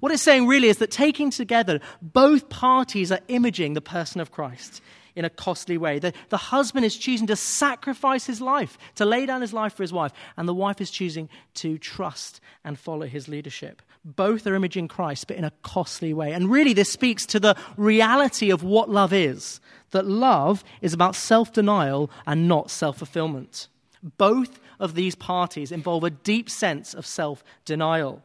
[0.00, 4.30] What it's saying really is that taking together, both parties are imaging the person of
[4.30, 4.82] Christ
[5.18, 5.98] in a costly way.
[5.98, 9.82] The, the husband is choosing to sacrifice his life, to lay down his life for
[9.82, 13.82] his wife, and the wife is choosing to trust and follow his leadership.
[14.04, 16.32] Both are imaging Christ, but in a costly way.
[16.32, 21.16] And really, this speaks to the reality of what love is that love is about
[21.16, 23.68] self denial and not self fulfillment.
[24.16, 28.22] Both of these parties involve a deep sense of self denial.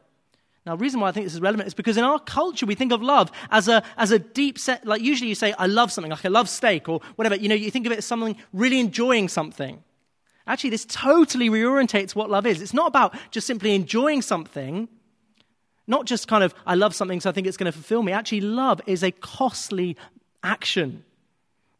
[0.66, 2.74] Now, the reason why I think this is relevant is because in our culture, we
[2.74, 5.92] think of love as a, as a deep set, like usually you say, I love
[5.92, 7.36] something, like I love steak or whatever.
[7.36, 9.82] You know, you think of it as something really enjoying something.
[10.46, 12.62] Actually, this totally reorientates what love is.
[12.62, 14.88] It's not about just simply enjoying something,
[15.86, 18.12] not just kind of, I love something, so I think it's going to fulfill me.
[18.12, 19.98] Actually, love is a costly
[20.42, 21.04] action.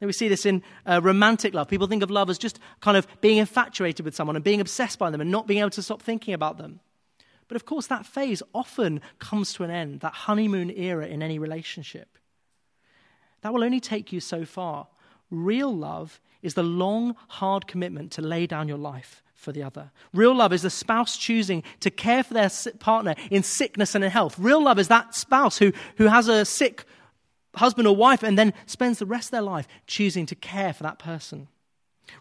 [0.01, 1.69] And we see this in uh, romantic love.
[1.69, 4.99] People think of love as just kind of being infatuated with someone and being obsessed
[4.99, 6.81] by them and not being able to stop thinking about them.
[7.49, 11.39] But of course, that phase often comes to an end, that honeymoon era in any
[11.39, 12.19] relationship.
[13.43, 14.89] That will only take you so far.
[15.31, 19.91] Real love is the long, hard commitment to lay down your life for the other.
[20.13, 24.11] Real love is the spouse choosing to care for their partner in sickness and in
[24.11, 24.39] health.
[24.39, 26.85] Real love is that spouse who, who has a sick
[27.55, 30.83] husband or wife and then spends the rest of their life choosing to care for
[30.83, 31.49] that person.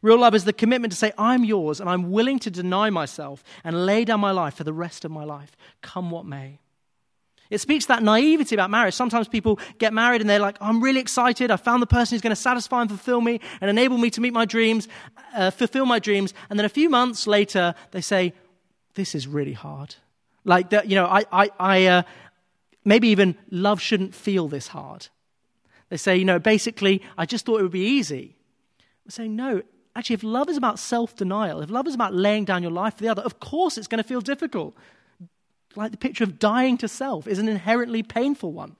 [0.01, 3.43] Real love is the commitment to say, I'm yours and I'm willing to deny myself
[3.63, 6.59] and lay down my life for the rest of my life, come what may.
[7.49, 8.95] It speaks that naivety about marriage.
[8.95, 11.51] Sometimes people get married and they're like, I'm really excited.
[11.51, 14.21] I found the person who's going to satisfy and fulfill me and enable me to
[14.21, 14.87] meet my dreams,
[15.35, 16.33] uh, fulfill my dreams.
[16.49, 18.33] And then a few months later, they say,
[18.95, 19.95] This is really hard.
[20.45, 22.03] Like, that, you know, I, I, I uh,
[22.83, 25.07] maybe even love shouldn't feel this hard.
[25.89, 28.35] They say, you know, basically, I just thought it would be easy.
[29.05, 29.61] We're saying, no,
[29.95, 32.95] actually, if love is about self denial, if love is about laying down your life
[32.95, 34.75] for the other, of course it's going to feel difficult.
[35.75, 38.75] Like the picture of dying to self is an inherently painful one.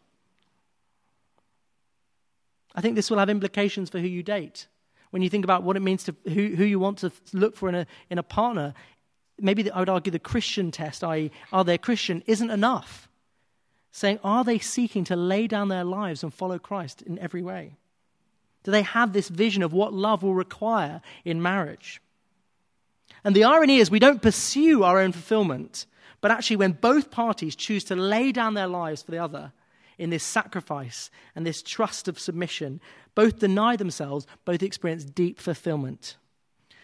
[2.75, 4.67] I think this will have implications for who you date.
[5.11, 7.69] When you think about what it means to who, who you want to look for
[7.69, 8.73] in a, in a partner,
[9.39, 13.07] maybe the, I would argue the Christian test, i.e., are they Christian, isn't enough.
[13.91, 17.75] Saying, are they seeking to lay down their lives and follow Christ in every way?
[18.63, 22.01] Do they have this vision of what love will require in marriage?
[23.23, 25.85] And the irony is, we don't pursue our own fulfillment,
[26.21, 29.51] but actually, when both parties choose to lay down their lives for the other,
[29.97, 32.81] in this sacrifice and this trust of submission,
[33.15, 36.17] both deny themselves, both experience deep fulfillment.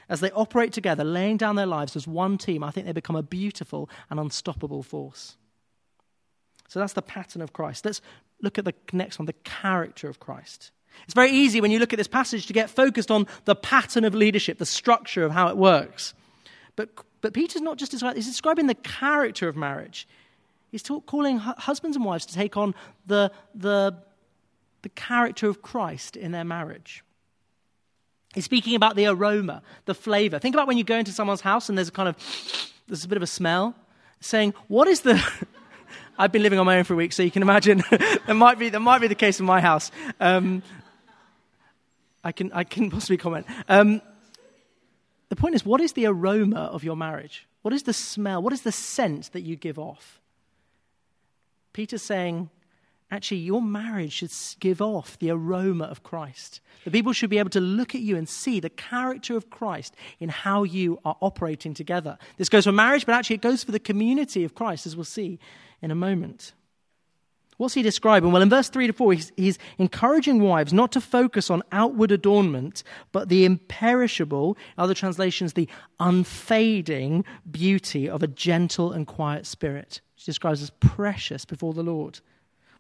[0.08, 3.16] As they operate together, laying down their lives as one team, I think they become
[3.16, 5.38] a beautiful and unstoppable force.
[6.68, 7.86] So that's the pattern of Christ.
[7.86, 8.02] Let's
[8.42, 10.72] look at the next one the character of Christ.
[11.06, 14.06] It's very easy when you look at this passage to get focused on the pattern
[14.06, 16.14] of leadership, the structure of how it works.
[16.76, 16.90] But,
[17.22, 20.08] but Peter's not just describing, he's describing the character of marriage.
[20.72, 22.76] He's talk, calling husbands and wives to take on
[23.08, 23.98] the, the,
[24.84, 27.04] the character of Christ in their marriage.
[28.36, 30.38] He's speaking about the aroma, the flavor.
[30.38, 32.16] Think about when you go into someone's house and there's a kind of,
[32.88, 33.76] there's a bit of a smell.
[34.22, 35.22] Saying, what is the,
[36.20, 38.60] I've been living on my own for a week, so you can imagine that might
[38.60, 39.92] be, that might be the case in my house.
[40.20, 40.62] Um,
[42.24, 43.46] I, can, I can possibly comment.
[43.68, 44.02] Um,
[45.30, 47.48] the point is, what is the aroma of your marriage?
[47.62, 48.42] What is the smell?
[48.42, 50.20] What is the scent that you give off?
[51.74, 52.50] Peter's saying,
[53.12, 56.62] actually, your marriage should give off the aroma of Christ.
[56.86, 59.96] The people should be able to look at you and see the character of Christ
[60.20, 62.18] in how you are operating together.
[62.38, 65.04] This goes for marriage, but actually, it goes for the community of Christ, as we'll
[65.04, 65.40] see
[65.82, 66.54] in a moment.
[67.60, 68.32] What's he describing?
[68.32, 72.10] Well, in verse 3 to 4, he's, he's, encouraging wives not to focus on outward
[72.10, 75.68] adornment, but the imperishable, other translations, the
[76.00, 82.22] unfading beauty of a gentle and quiet spirit, which describes as precious before the Lord.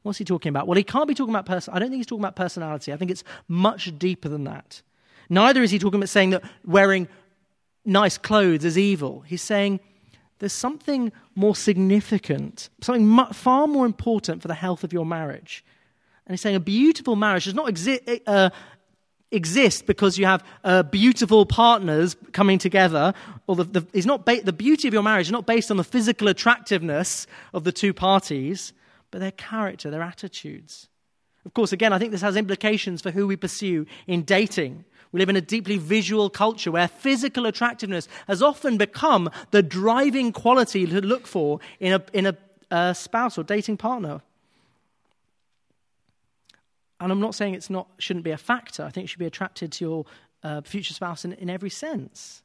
[0.04, 0.66] What's he talking about?
[0.66, 1.74] Well, he can't be talking about person.
[1.74, 2.94] I don't think he's talking about personality.
[2.94, 4.82] I think it's much deeper than that.
[5.30, 7.10] Neither is he talking about saying that wearing
[7.84, 9.26] nice clothes is evil.
[9.28, 9.82] He's saying
[10.40, 15.64] there's something more significant, something far more important for the health of your marriage.
[16.26, 18.50] And he's saying a beautiful marriage does not exi- uh,
[19.32, 23.14] exist because you have uh, beautiful partners coming together.
[23.48, 25.78] Or the, the, it's not ba- the beauty of your marriage is not based on
[25.78, 28.74] the physical attractiveness of the two parties,
[29.12, 30.89] but their character, their attitudes.
[31.50, 34.86] Of course, again, I think this has implications for who we pursue in dating.
[35.12, 40.32] We live in a deeply visual culture where physical attractiveness has often become the driving
[40.32, 42.38] quality to look for in a, in a,
[42.70, 44.22] a spouse or dating partner.
[47.00, 48.84] And I'm not saying it's not shouldn't be a factor.
[48.84, 50.06] I think you should be attracted to your
[50.44, 52.44] uh, future spouse in, in every sense.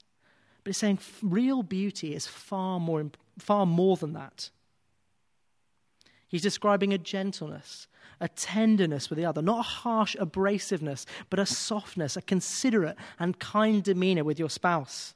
[0.62, 4.48] But it's saying real beauty is far more, far more than that.
[6.26, 7.86] He's describing a gentleness,
[8.20, 13.38] a tenderness with the other, not a harsh abrasiveness, but a softness, a considerate and
[13.38, 15.14] kind demeanor with your spouse.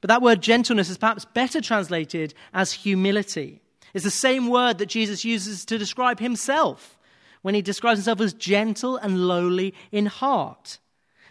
[0.00, 3.60] But that word gentleness is perhaps better translated as humility.
[3.94, 6.98] It's the same word that Jesus uses to describe himself
[7.42, 10.78] when he describes himself as gentle and lowly in heart.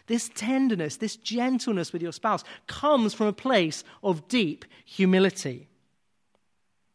[0.08, 5.67] This tenderness, this gentleness with your spouse comes from a place of deep humility.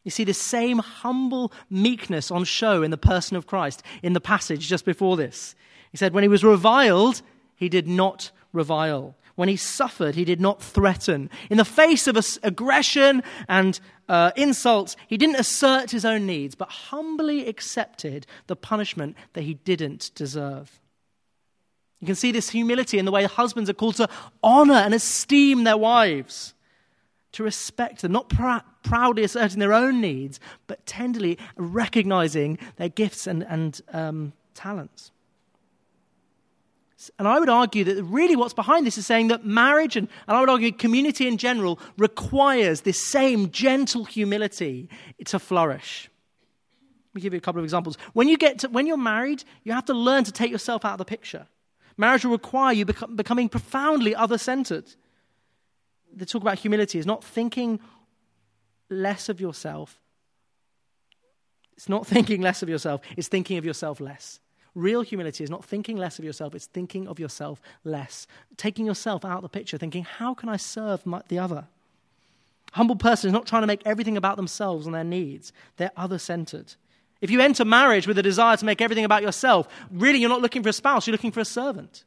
[0.03, 4.21] You see the same humble meekness on show in the person of Christ in the
[4.21, 5.55] passage just before this.
[5.91, 7.21] He said, When he was reviled,
[7.55, 9.15] he did not revile.
[9.35, 11.29] When he suffered, he did not threaten.
[11.49, 16.69] In the face of aggression and uh, insults, he didn't assert his own needs, but
[16.69, 20.79] humbly accepted the punishment that he didn't deserve.
[21.99, 24.09] You can see this humility in the way husbands are called to
[24.43, 26.53] honor and esteem their wives
[27.31, 33.27] to respect them, not pr- proudly asserting their own needs, but tenderly recognizing their gifts
[33.27, 35.11] and, and um, talents.
[37.19, 40.37] And I would argue that really what's behind this is saying that marriage, and, and
[40.37, 44.87] I would argue community in general, requires this same gentle humility
[45.25, 46.09] to flourish.
[47.11, 47.97] Let me give you a couple of examples.
[48.13, 50.93] When, you get to, when you're married, you have to learn to take yourself out
[50.93, 51.47] of the picture.
[51.97, 54.95] Marriage will require you becoming profoundly other centered
[56.15, 57.79] the talk about humility is not thinking
[58.89, 59.99] less of yourself.
[61.75, 64.39] It's not thinking less of yourself, it's thinking of yourself less.
[64.75, 68.25] Real humility is not thinking less of yourself, it's thinking of yourself less.
[68.57, 71.65] Taking yourself out of the picture, thinking, how can I serve my, the other?
[72.71, 76.17] Humble person is not trying to make everything about themselves and their needs, they're other
[76.17, 76.73] centered.
[77.21, 80.41] If you enter marriage with a desire to make everything about yourself, really you're not
[80.41, 82.03] looking for a spouse, you're looking for a servant.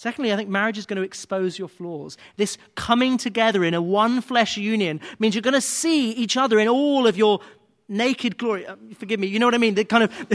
[0.00, 2.16] Secondly, I think marriage is going to expose your flaws.
[2.38, 6.58] This coming together in a one flesh union means you're going to see each other
[6.58, 7.40] in all of your
[7.86, 8.66] naked glory.
[8.66, 9.74] Uh, forgive me, you know what I mean?
[9.74, 10.10] The kind of,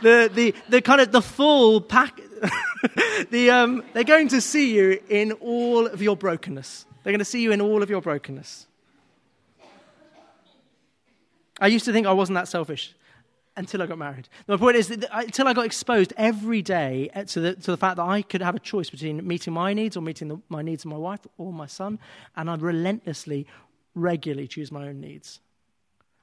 [0.00, 2.18] the, the, the kind of the full pack.
[3.30, 6.86] the, um, they're going to see you in all of your brokenness.
[7.02, 8.66] They're going to see you in all of your brokenness.
[11.60, 12.94] I used to think I wasn't that selfish
[13.56, 14.28] until I got married.
[14.48, 17.76] My point is, that until I got exposed every day uh, to the, to the
[17.76, 20.62] fact that I could have a choice between meeting my needs or meeting the, my
[20.62, 21.98] needs of my wife or my son,
[22.36, 23.46] and I relentlessly,
[23.94, 25.40] regularly choose my own needs.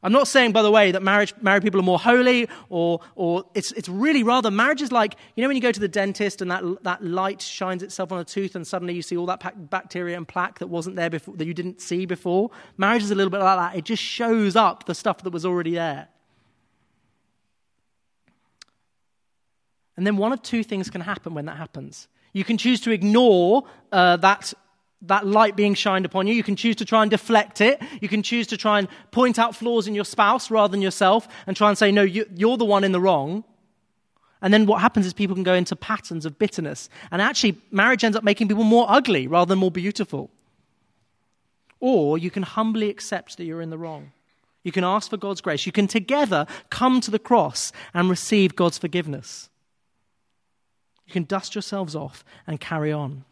[0.03, 3.45] I'm not saying, by the way, that marriage, married people are more holy, or, or
[3.53, 6.41] it's, it's really rather, marriage is like, you know, when you go to the dentist
[6.41, 9.69] and that, that light shines itself on a tooth and suddenly you see all that
[9.69, 12.49] bacteria and plaque that wasn't there before, that you didn't see before?
[12.77, 13.77] Marriage is a little bit like that.
[13.77, 16.07] It just shows up the stuff that was already there.
[19.97, 22.07] And then one of two things can happen when that happens.
[22.33, 24.53] You can choose to ignore uh, that
[25.03, 26.33] that light being shined upon you.
[26.33, 27.81] You can choose to try and deflect it.
[28.01, 31.27] You can choose to try and point out flaws in your spouse rather than yourself
[31.47, 33.43] and try and say, no, you, are the one in the wrong.
[34.43, 36.89] And then what happens is people can go into patterns of bitterness.
[37.11, 40.29] And actually, marriage ends up making people more ugly rather than more beautiful.
[41.79, 44.11] Or you can humbly accept that you're in the wrong.
[44.63, 45.65] You can ask for God's grace.
[45.65, 49.49] You can together come to the cross and receive God's forgiveness.
[51.11, 53.25] You can dust yourselves off and carry on.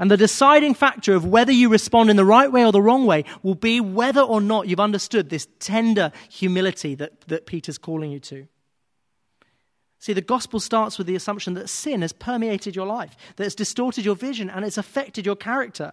[0.00, 3.06] And the deciding factor of whether you respond in the right way or the wrong
[3.06, 8.10] way will be whether or not you've understood this tender humility that, that Peter's calling
[8.10, 8.48] you to.
[10.00, 13.54] See, the gospel starts with the assumption that sin has permeated your life, that it's
[13.54, 15.92] distorted your vision, and it's affected your character.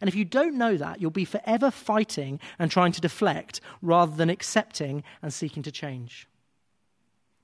[0.00, 4.16] And if you don't know that, you'll be forever fighting and trying to deflect rather
[4.16, 6.26] than accepting and seeking to change.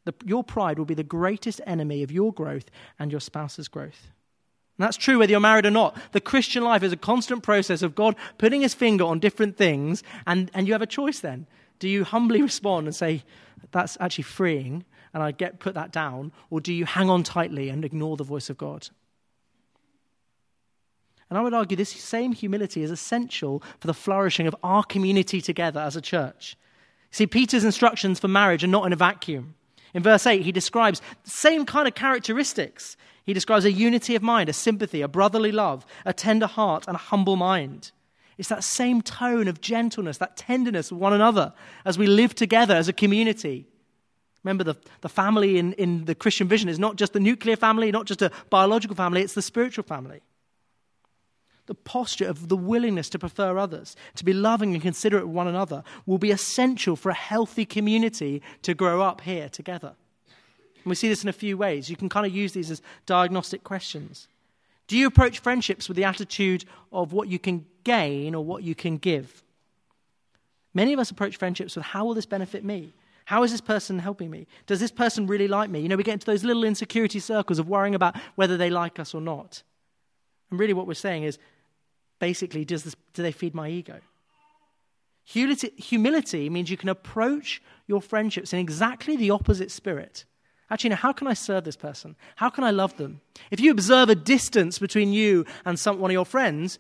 [0.04, 4.10] The, your pride will be the greatest enemy of your growth and your spouse's growth.
[4.76, 5.96] And that's true whether you're married or not.
[6.12, 10.02] The Christian life is a constant process of God putting his finger on different things,
[10.26, 11.46] and, and you have a choice then.
[11.78, 13.22] Do you humbly respond and say,
[13.70, 16.32] That's actually freeing, and I get put that down?
[16.50, 18.88] Or do you hang on tightly and ignore the voice of God?
[21.30, 25.40] And I would argue this same humility is essential for the flourishing of our community
[25.40, 26.56] together as a church.
[27.10, 29.54] See, Peter's instructions for marriage are not in a vacuum.
[29.94, 32.96] In verse 8, he describes the same kind of characteristics.
[33.24, 36.96] He describes a unity of mind, a sympathy, a brotherly love, a tender heart, and
[36.96, 37.92] a humble mind.
[38.36, 42.74] It's that same tone of gentleness, that tenderness of one another as we live together
[42.74, 43.68] as a community.
[44.42, 47.90] Remember, the, the family in, in the Christian vision is not just the nuclear family,
[47.92, 50.20] not just a biological family, it's the spiritual family.
[51.66, 55.48] The posture of the willingness to prefer others, to be loving and considerate of one
[55.48, 59.94] another, will be essential for a healthy community to grow up here together.
[60.84, 61.88] And we see this in a few ways.
[61.88, 64.28] You can kind of use these as diagnostic questions.
[64.86, 68.74] Do you approach friendships with the attitude of what you can gain or what you
[68.74, 69.42] can give?
[70.74, 72.92] Many of us approach friendships with how will this benefit me?
[73.24, 74.46] How is this person helping me?
[74.66, 75.80] Does this person really like me?
[75.80, 78.98] You know, we get into those little insecurity circles of worrying about whether they like
[78.98, 79.62] us or not.
[80.50, 81.38] And really, what we're saying is
[82.18, 84.00] basically, does this, do they feed my ego?
[85.24, 90.24] Humility, humility means you can approach your friendships in exactly the opposite spirit.
[90.70, 92.16] Actually, now, how can I serve this person?
[92.36, 93.20] How can I love them?
[93.50, 96.78] If you observe a distance between you and some, one of your friends,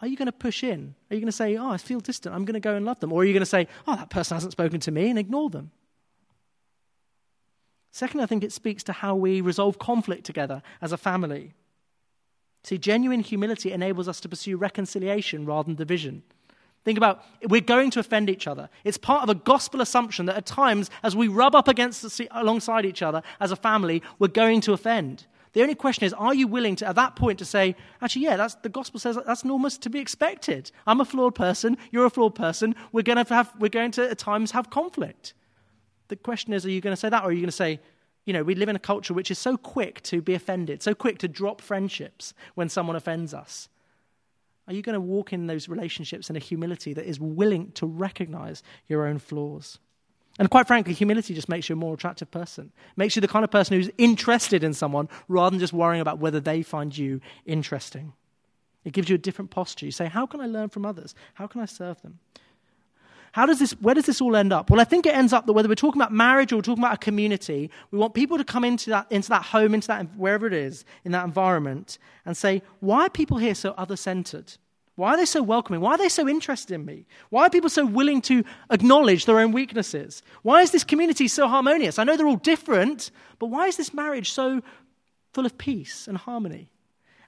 [0.00, 0.94] are you going to push in?
[1.10, 3.00] Are you going to say, Oh, I feel distant, I'm going to go and love
[3.00, 3.12] them?
[3.12, 5.48] Or are you going to say, Oh, that person hasn't spoken to me and ignore
[5.48, 5.70] them?
[7.90, 11.52] Second, I think it speaks to how we resolve conflict together as a family.
[12.64, 16.22] See, genuine humility enables us to pursue reconciliation rather than division.
[16.84, 18.68] Think about we're going to offend each other.
[18.84, 22.28] It's part of a gospel assumption that at times, as we rub up against the,
[22.32, 25.26] alongside each other as a family, we're going to offend.
[25.52, 28.36] The only question is, are you willing to, at that point, to say, actually, yeah,
[28.36, 30.72] that's, the gospel says that's normal to be expected.
[30.86, 31.76] I'm a flawed person.
[31.90, 32.74] You're a flawed person.
[32.90, 35.34] We're going to have, we're going to at times have conflict.
[36.08, 37.80] The question is, are you going to say that, or are you going to say,
[38.24, 40.94] you know, we live in a culture which is so quick to be offended, so
[40.94, 43.68] quick to drop friendships when someone offends us.
[44.68, 47.86] Are you going to walk in those relationships in a humility that is willing to
[47.86, 49.78] recognize your own flaws?
[50.38, 52.72] And quite frankly, humility just makes you a more attractive person.
[52.96, 56.20] Makes you the kind of person who's interested in someone rather than just worrying about
[56.20, 58.12] whether they find you interesting.
[58.84, 59.86] It gives you a different posture.
[59.86, 61.14] You say, How can I learn from others?
[61.34, 62.18] How can I serve them?
[63.32, 64.68] How does this, where does this all end up?
[64.68, 66.84] Well, I think it ends up that whether we're talking about marriage or we're talking
[66.84, 70.14] about a community, we want people to come into that, into that home, into that,
[70.16, 74.52] wherever it is, in that environment, and say, why are people here so other centered?
[74.96, 75.80] Why are they so welcoming?
[75.80, 77.06] Why are they so interested in me?
[77.30, 80.22] Why are people so willing to acknowledge their own weaknesses?
[80.42, 81.98] Why is this community so harmonious?
[81.98, 84.60] I know they're all different, but why is this marriage so
[85.32, 86.71] full of peace and harmony?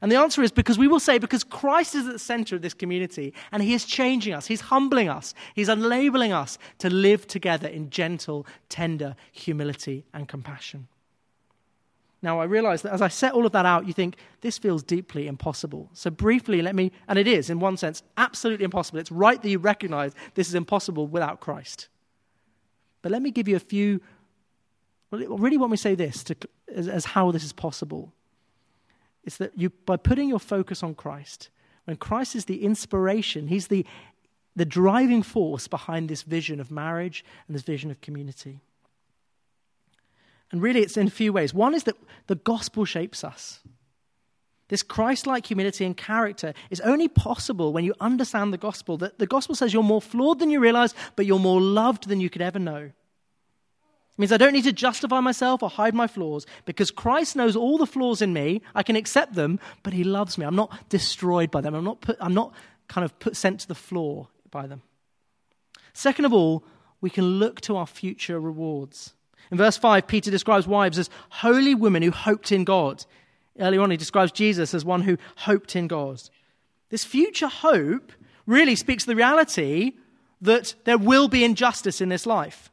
[0.04, 2.60] And the answer is because we will say, because Christ is at the center of
[2.60, 7.26] this community and he is changing us, he's humbling us, he's unlabeling us to live
[7.26, 10.88] together in gentle, tender humility and compassion.
[12.20, 14.82] Now, I realize that as I set all of that out, you think this feels
[14.82, 15.88] deeply impossible.
[15.94, 18.98] So, briefly, let me, and it is in one sense absolutely impossible.
[18.98, 21.88] It's right that you recognize this is impossible without Christ.
[23.00, 24.02] But let me give you a few,
[25.10, 26.36] well, really me to say this to,
[26.74, 28.12] as, as how this is possible
[29.24, 31.50] is that you, by putting your focus on Christ,
[31.84, 33.84] when Christ is the inspiration, He's the
[34.56, 38.60] the driving force behind this vision of marriage and this vision of community.
[40.52, 41.52] And really, it's in a few ways.
[41.52, 41.96] One is that
[42.28, 43.60] the gospel shapes us.
[44.68, 48.96] This Christ like humility and character is only possible when you understand the gospel.
[48.96, 52.20] That the gospel says you're more flawed than you realize, but you're more loved than
[52.20, 52.92] you could ever know.
[54.14, 57.56] It means I don't need to justify myself or hide my flaws because Christ knows
[57.56, 58.62] all the flaws in me.
[58.72, 60.46] I can accept them, but He loves me.
[60.46, 61.74] I'm not destroyed by them.
[61.74, 62.54] I'm not, put, I'm not
[62.86, 64.82] kind of put, sent to the floor by them.
[65.92, 66.64] Second of all,
[67.00, 69.14] we can look to our future rewards.
[69.50, 73.04] In verse 5, Peter describes wives as holy women who hoped in God.
[73.58, 76.22] Earlier on, he describes Jesus as one who hoped in God.
[76.90, 78.12] This future hope
[78.46, 79.92] really speaks to the reality
[80.40, 82.70] that there will be injustice in this life.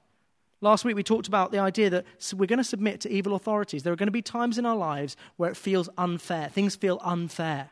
[0.63, 2.05] Last week, we talked about the idea that
[2.35, 3.81] we're going to submit to evil authorities.
[3.81, 6.99] There are going to be times in our lives where it feels unfair, things feel
[7.03, 7.69] unfair.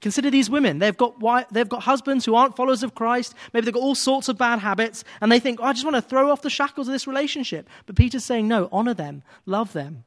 [0.00, 0.78] Consider these women.
[0.78, 1.20] They've got,
[1.52, 3.34] they've got husbands who aren't followers of Christ.
[3.52, 5.96] Maybe they've got all sorts of bad habits, and they think, oh, I just want
[5.96, 7.68] to throw off the shackles of this relationship.
[7.84, 10.04] But Peter's saying, no, honor them, love them,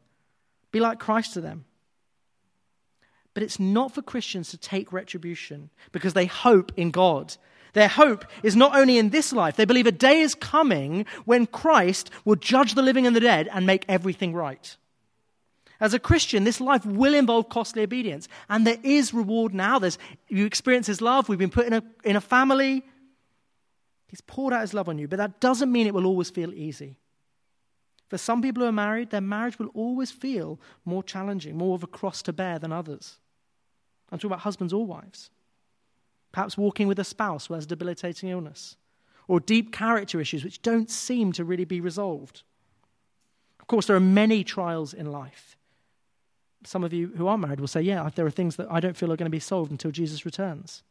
[0.72, 1.66] be like Christ to them.
[3.36, 7.36] But it's not for Christians to take retribution because they hope in God.
[7.74, 11.48] Their hope is not only in this life, they believe a day is coming when
[11.48, 14.78] Christ will judge the living and the dead and make everything right.
[15.80, 18.30] As a Christian, this life will involve costly obedience.
[18.48, 19.80] And there is reward now.
[19.80, 19.98] There's,
[20.30, 21.28] you experience His love.
[21.28, 22.84] We've been put in a, in a family.
[24.08, 25.08] He's poured out His love on you.
[25.08, 26.96] But that doesn't mean it will always feel easy.
[28.08, 31.84] For some people who are married, their marriage will always feel more challenging, more of
[31.84, 33.18] a cross to bear than others.
[34.12, 35.32] I'm talking about husbands or wives.
[36.34, 38.76] Perhaps walking with a spouse who has debilitating illness,
[39.30, 42.44] or deep character issues which don't seem to really be resolved.
[43.62, 45.56] Of course, there are many trials in life
[46.68, 48.98] some of you who are married will say, yeah, there are things that I don't
[48.98, 50.84] feel are going to be solved until Jesus returns.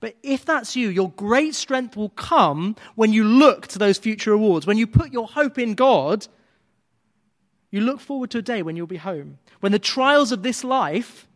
[0.00, 4.30] But if that's you, your great strength will come when you look to those future
[4.30, 4.66] rewards.
[4.66, 6.26] When you put your hope in God,
[7.70, 9.38] you look forward to a day when you'll be home.
[9.60, 11.26] When the trials of this life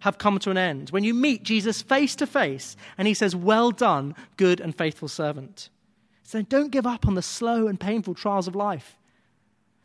[0.00, 0.90] have come to an end.
[0.90, 5.08] When you meet Jesus face to face and he says, Well done, good and faithful
[5.08, 5.70] servant.
[6.22, 8.98] So don't give up on the slow and painful trials of life.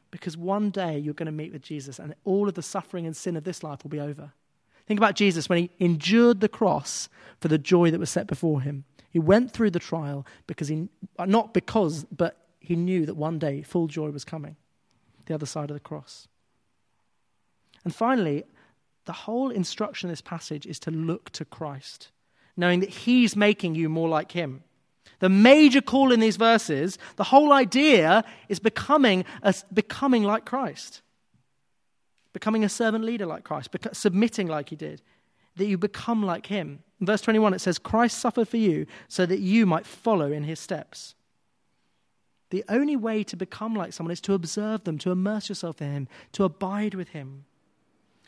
[0.09, 3.15] Because one day you're going to meet with Jesus and all of the suffering and
[3.15, 4.33] sin of this life will be over.
[4.87, 7.07] Think about Jesus when he endured the cross
[7.39, 8.83] for the joy that was set before him.
[9.09, 10.89] He went through the trial because he,
[11.19, 14.55] not because, but he knew that one day full joy was coming,
[15.27, 16.27] the other side of the cross.
[17.83, 18.43] And finally,
[19.05, 22.09] the whole instruction in this passage is to look to Christ,
[22.55, 24.63] knowing that he's making you more like him.
[25.19, 31.01] The major call in these verses, the whole idea is becoming, a, becoming like Christ,
[32.33, 35.01] becoming a servant leader like Christ, submitting like he did,
[35.57, 36.83] that you become like him.
[36.99, 40.43] In verse 21, it says, Christ suffered for you so that you might follow in
[40.43, 41.15] his steps.
[42.51, 45.91] The only way to become like someone is to observe them, to immerse yourself in
[45.91, 47.45] him, to abide with him.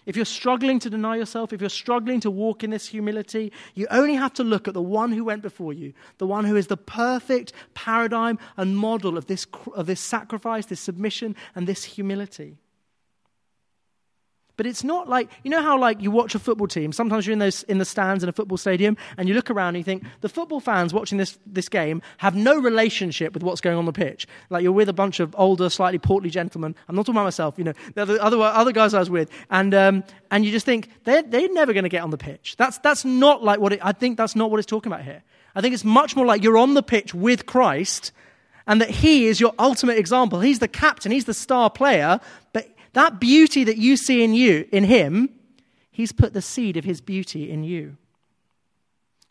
[0.06, 3.88] If you're struggling to deny yourself, if you're struggling to walk in this humility, you
[3.89, 6.68] only have to look at the one who went before you, the one who is
[6.68, 12.58] the perfect paradigm and model of this, of this sacrifice, this submission, and this humility.
[14.56, 17.34] But it's not like, you know how like you watch a football team, sometimes you're
[17.34, 19.84] in, those, in the stands in a football stadium and you look around and you
[19.84, 23.86] think, the football fans watching this, this game have no relationship with what's going on
[23.86, 24.28] the pitch.
[24.51, 26.76] Like you're with a bunch of older, slightly portly gentlemen.
[26.88, 29.32] I'm not talking about myself, you know, the other, other guys I was with.
[29.49, 32.56] And, um, and you just think, they're, they're never going to get on the pitch.
[32.58, 35.24] That's, that's not like what it, I think that's not what it's talking about here.
[35.56, 38.12] I think it's much more like you're on the pitch with Christ
[38.66, 40.39] and that he is your ultimate example.
[40.39, 42.20] He's the captain, he's the star player,
[42.54, 45.30] but that beauty that you see in you, in him,
[45.91, 47.98] he's put the seed of his beauty in you.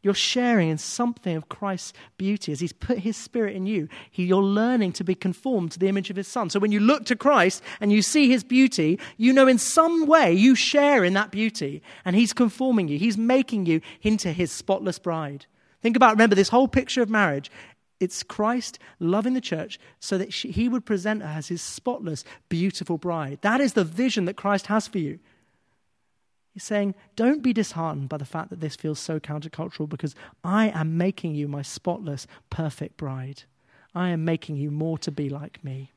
[0.03, 3.89] You're sharing in something of Christ's beauty as he's put his spirit in you.
[4.11, 6.51] He, you're learning to be conformed to the image of his son.
[6.51, 10.07] So when you look to Christ and you see his beauty, you know in some
[10.07, 12.99] way you share in that beauty and he's conforming you.
[12.99, 15.47] He's making you into his spotless bride.
[15.83, 17.51] Think about, remember, this whole picture of marriage
[18.03, 22.25] it's Christ loving the church so that she, he would present her as his spotless,
[22.49, 23.39] beautiful bride.
[23.43, 25.21] That is the vision that Christ has for you.
[26.53, 30.69] He's saying, don't be disheartened by the fact that this feels so countercultural because I
[30.69, 33.45] am making you my spotless, perfect bride.
[33.95, 35.93] I am making you more to be like me.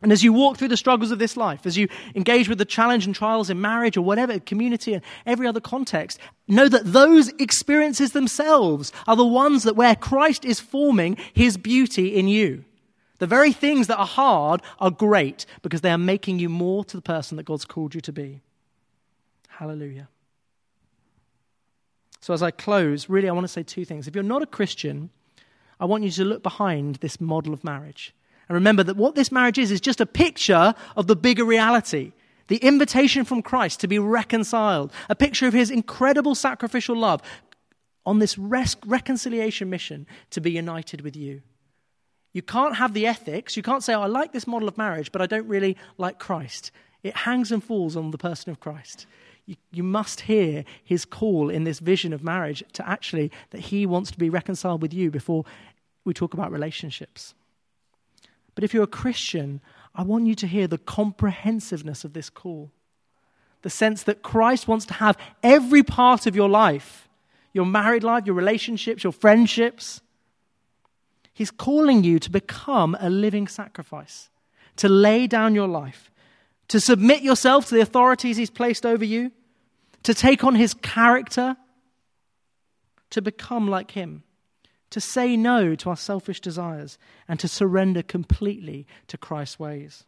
[0.00, 2.64] And as you walk through the struggles of this life, as you engage with the
[2.64, 7.28] challenge and trials in marriage or whatever, community and every other context, know that those
[7.40, 12.64] experiences themselves are the ones that where Christ is forming his beauty in you.
[13.18, 16.96] The very things that are hard are great because they are making you more to
[16.96, 18.40] the person that God's called you to be.
[19.48, 20.08] Hallelujah.
[22.20, 24.06] So, as I close, really, I want to say two things.
[24.06, 25.10] If you're not a Christian,
[25.80, 28.14] I want you to look behind this model of marriage.
[28.48, 32.12] And remember that what this marriage is, is just a picture of the bigger reality.
[32.48, 37.22] The invitation from Christ to be reconciled, a picture of his incredible sacrificial love
[38.06, 41.42] on this res- reconciliation mission to be united with you.
[42.32, 43.56] You can't have the ethics.
[43.56, 46.18] You can't say, oh, I like this model of marriage, but I don't really like
[46.18, 46.70] Christ.
[47.02, 49.06] It hangs and falls on the person of Christ.
[49.44, 53.84] You, you must hear his call in this vision of marriage to actually that he
[53.86, 55.44] wants to be reconciled with you before
[56.04, 57.34] we talk about relationships.
[58.58, 59.60] But if you're a Christian,
[59.94, 62.72] I want you to hear the comprehensiveness of this call.
[63.62, 67.08] The sense that Christ wants to have every part of your life
[67.52, 70.00] your married life, your relationships, your friendships.
[71.32, 74.28] He's calling you to become a living sacrifice,
[74.74, 76.10] to lay down your life,
[76.66, 79.30] to submit yourself to the authorities He's placed over you,
[80.02, 81.56] to take on His character,
[83.10, 84.24] to become like Him
[84.90, 90.04] to say no to our selfish desires, and to surrender completely to Christ's ways.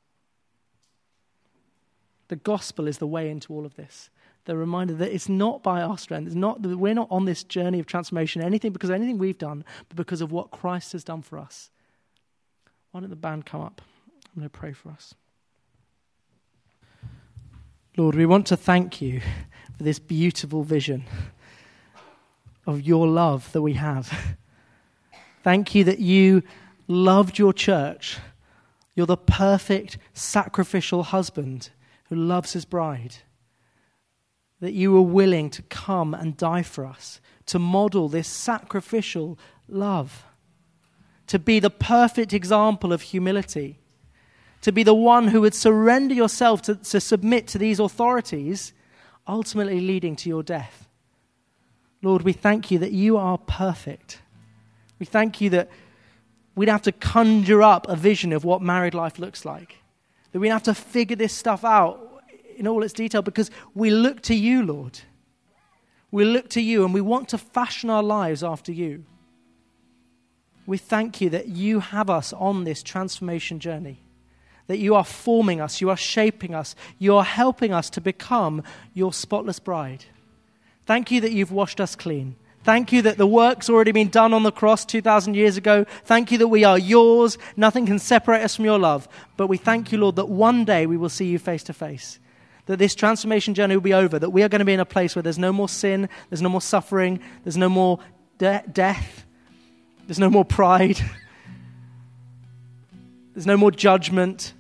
[2.29, 4.09] The gospel is the way into all of this.
[4.47, 7.45] The reminder that it's not by our strength, it's not that we're not on this
[7.45, 11.05] journey of transformation, anything because of anything we've done, but because of what Christ has
[11.05, 11.71] done for us.
[12.93, 13.83] Why don't the band come up?
[14.35, 15.15] I'm going to pray for us.
[17.97, 19.21] Lord, we want to thank you
[19.77, 21.05] for this beautiful vision
[22.67, 24.37] of your love that we have.
[25.43, 26.43] Thank you that you
[26.87, 28.19] loved your church.
[28.95, 31.71] You're the perfect sacrificial husband
[32.09, 33.17] who loves his bride.
[34.61, 39.39] That you were willing to come and die for us, to model this sacrificial
[39.69, 40.25] love,
[41.29, 43.79] to be the perfect example of humility,
[44.61, 48.75] to be the one who would surrender yourself to, to submit to these authorities,
[49.27, 50.89] ultimately leading to your death.
[52.03, 54.21] Lord, we thank you that you are perfect
[55.01, 55.69] we thank you that
[56.55, 59.79] we'd have to conjure up a vision of what married life looks like.
[60.31, 62.23] That we'd have to figure this stuff out
[62.57, 65.01] in all its detail because we look to you, Lord.
[66.11, 69.05] We look to you and we want to fashion our lives after you.
[70.67, 74.03] We thank you that you have us on this transformation journey,
[74.67, 78.63] that you are forming us, you are shaping us, you are helping us to become
[78.93, 80.05] your spotless bride.
[80.85, 82.37] Thank you that you've washed us clean.
[82.63, 85.87] Thank you that the work's already been done on the cross 2,000 years ago.
[86.05, 87.39] Thank you that we are yours.
[87.57, 89.09] Nothing can separate us from your love.
[89.39, 92.19] But we thank you, Lord, that one day we will see you face to face.
[92.67, 94.19] That this transformation journey will be over.
[94.19, 96.43] That we are going to be in a place where there's no more sin, there's
[96.43, 97.99] no more suffering, there's no more
[98.37, 99.25] de- death,
[100.07, 101.01] there's no more pride,
[103.35, 104.53] there's no more judgment,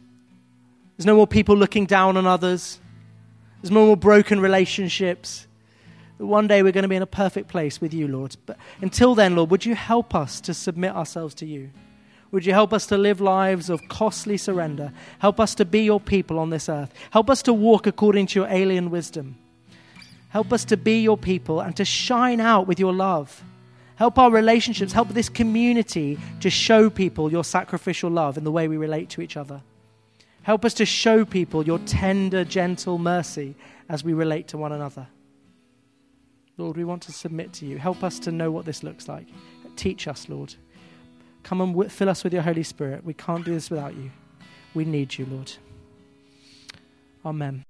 [0.96, 2.80] there's no more people looking down on others,
[3.60, 5.46] there's no more broken relationships
[6.20, 8.36] one day we're going to be in a perfect place with you, Lord.
[8.46, 11.70] But until then, Lord, would you help us to submit ourselves to you?
[12.30, 14.92] Would you help us to live lives of costly surrender?
[15.18, 16.92] Help us to be your people on this earth.
[17.10, 19.36] Help us to walk according to your alien wisdom.
[20.28, 23.42] Help us to be your people and to shine out with your love.
[23.96, 28.68] Help our relationships, help this community to show people your sacrificial love in the way
[28.68, 29.60] we relate to each other.
[30.42, 33.56] Help us to show people your tender, gentle mercy
[33.88, 35.08] as we relate to one another.
[36.60, 37.78] Lord, we want to submit to you.
[37.78, 39.26] Help us to know what this looks like.
[39.76, 40.54] Teach us, Lord.
[41.42, 43.04] Come and w- fill us with your Holy Spirit.
[43.04, 44.10] We can't do this without you.
[44.74, 45.52] We need you, Lord.
[47.24, 47.64] Amen.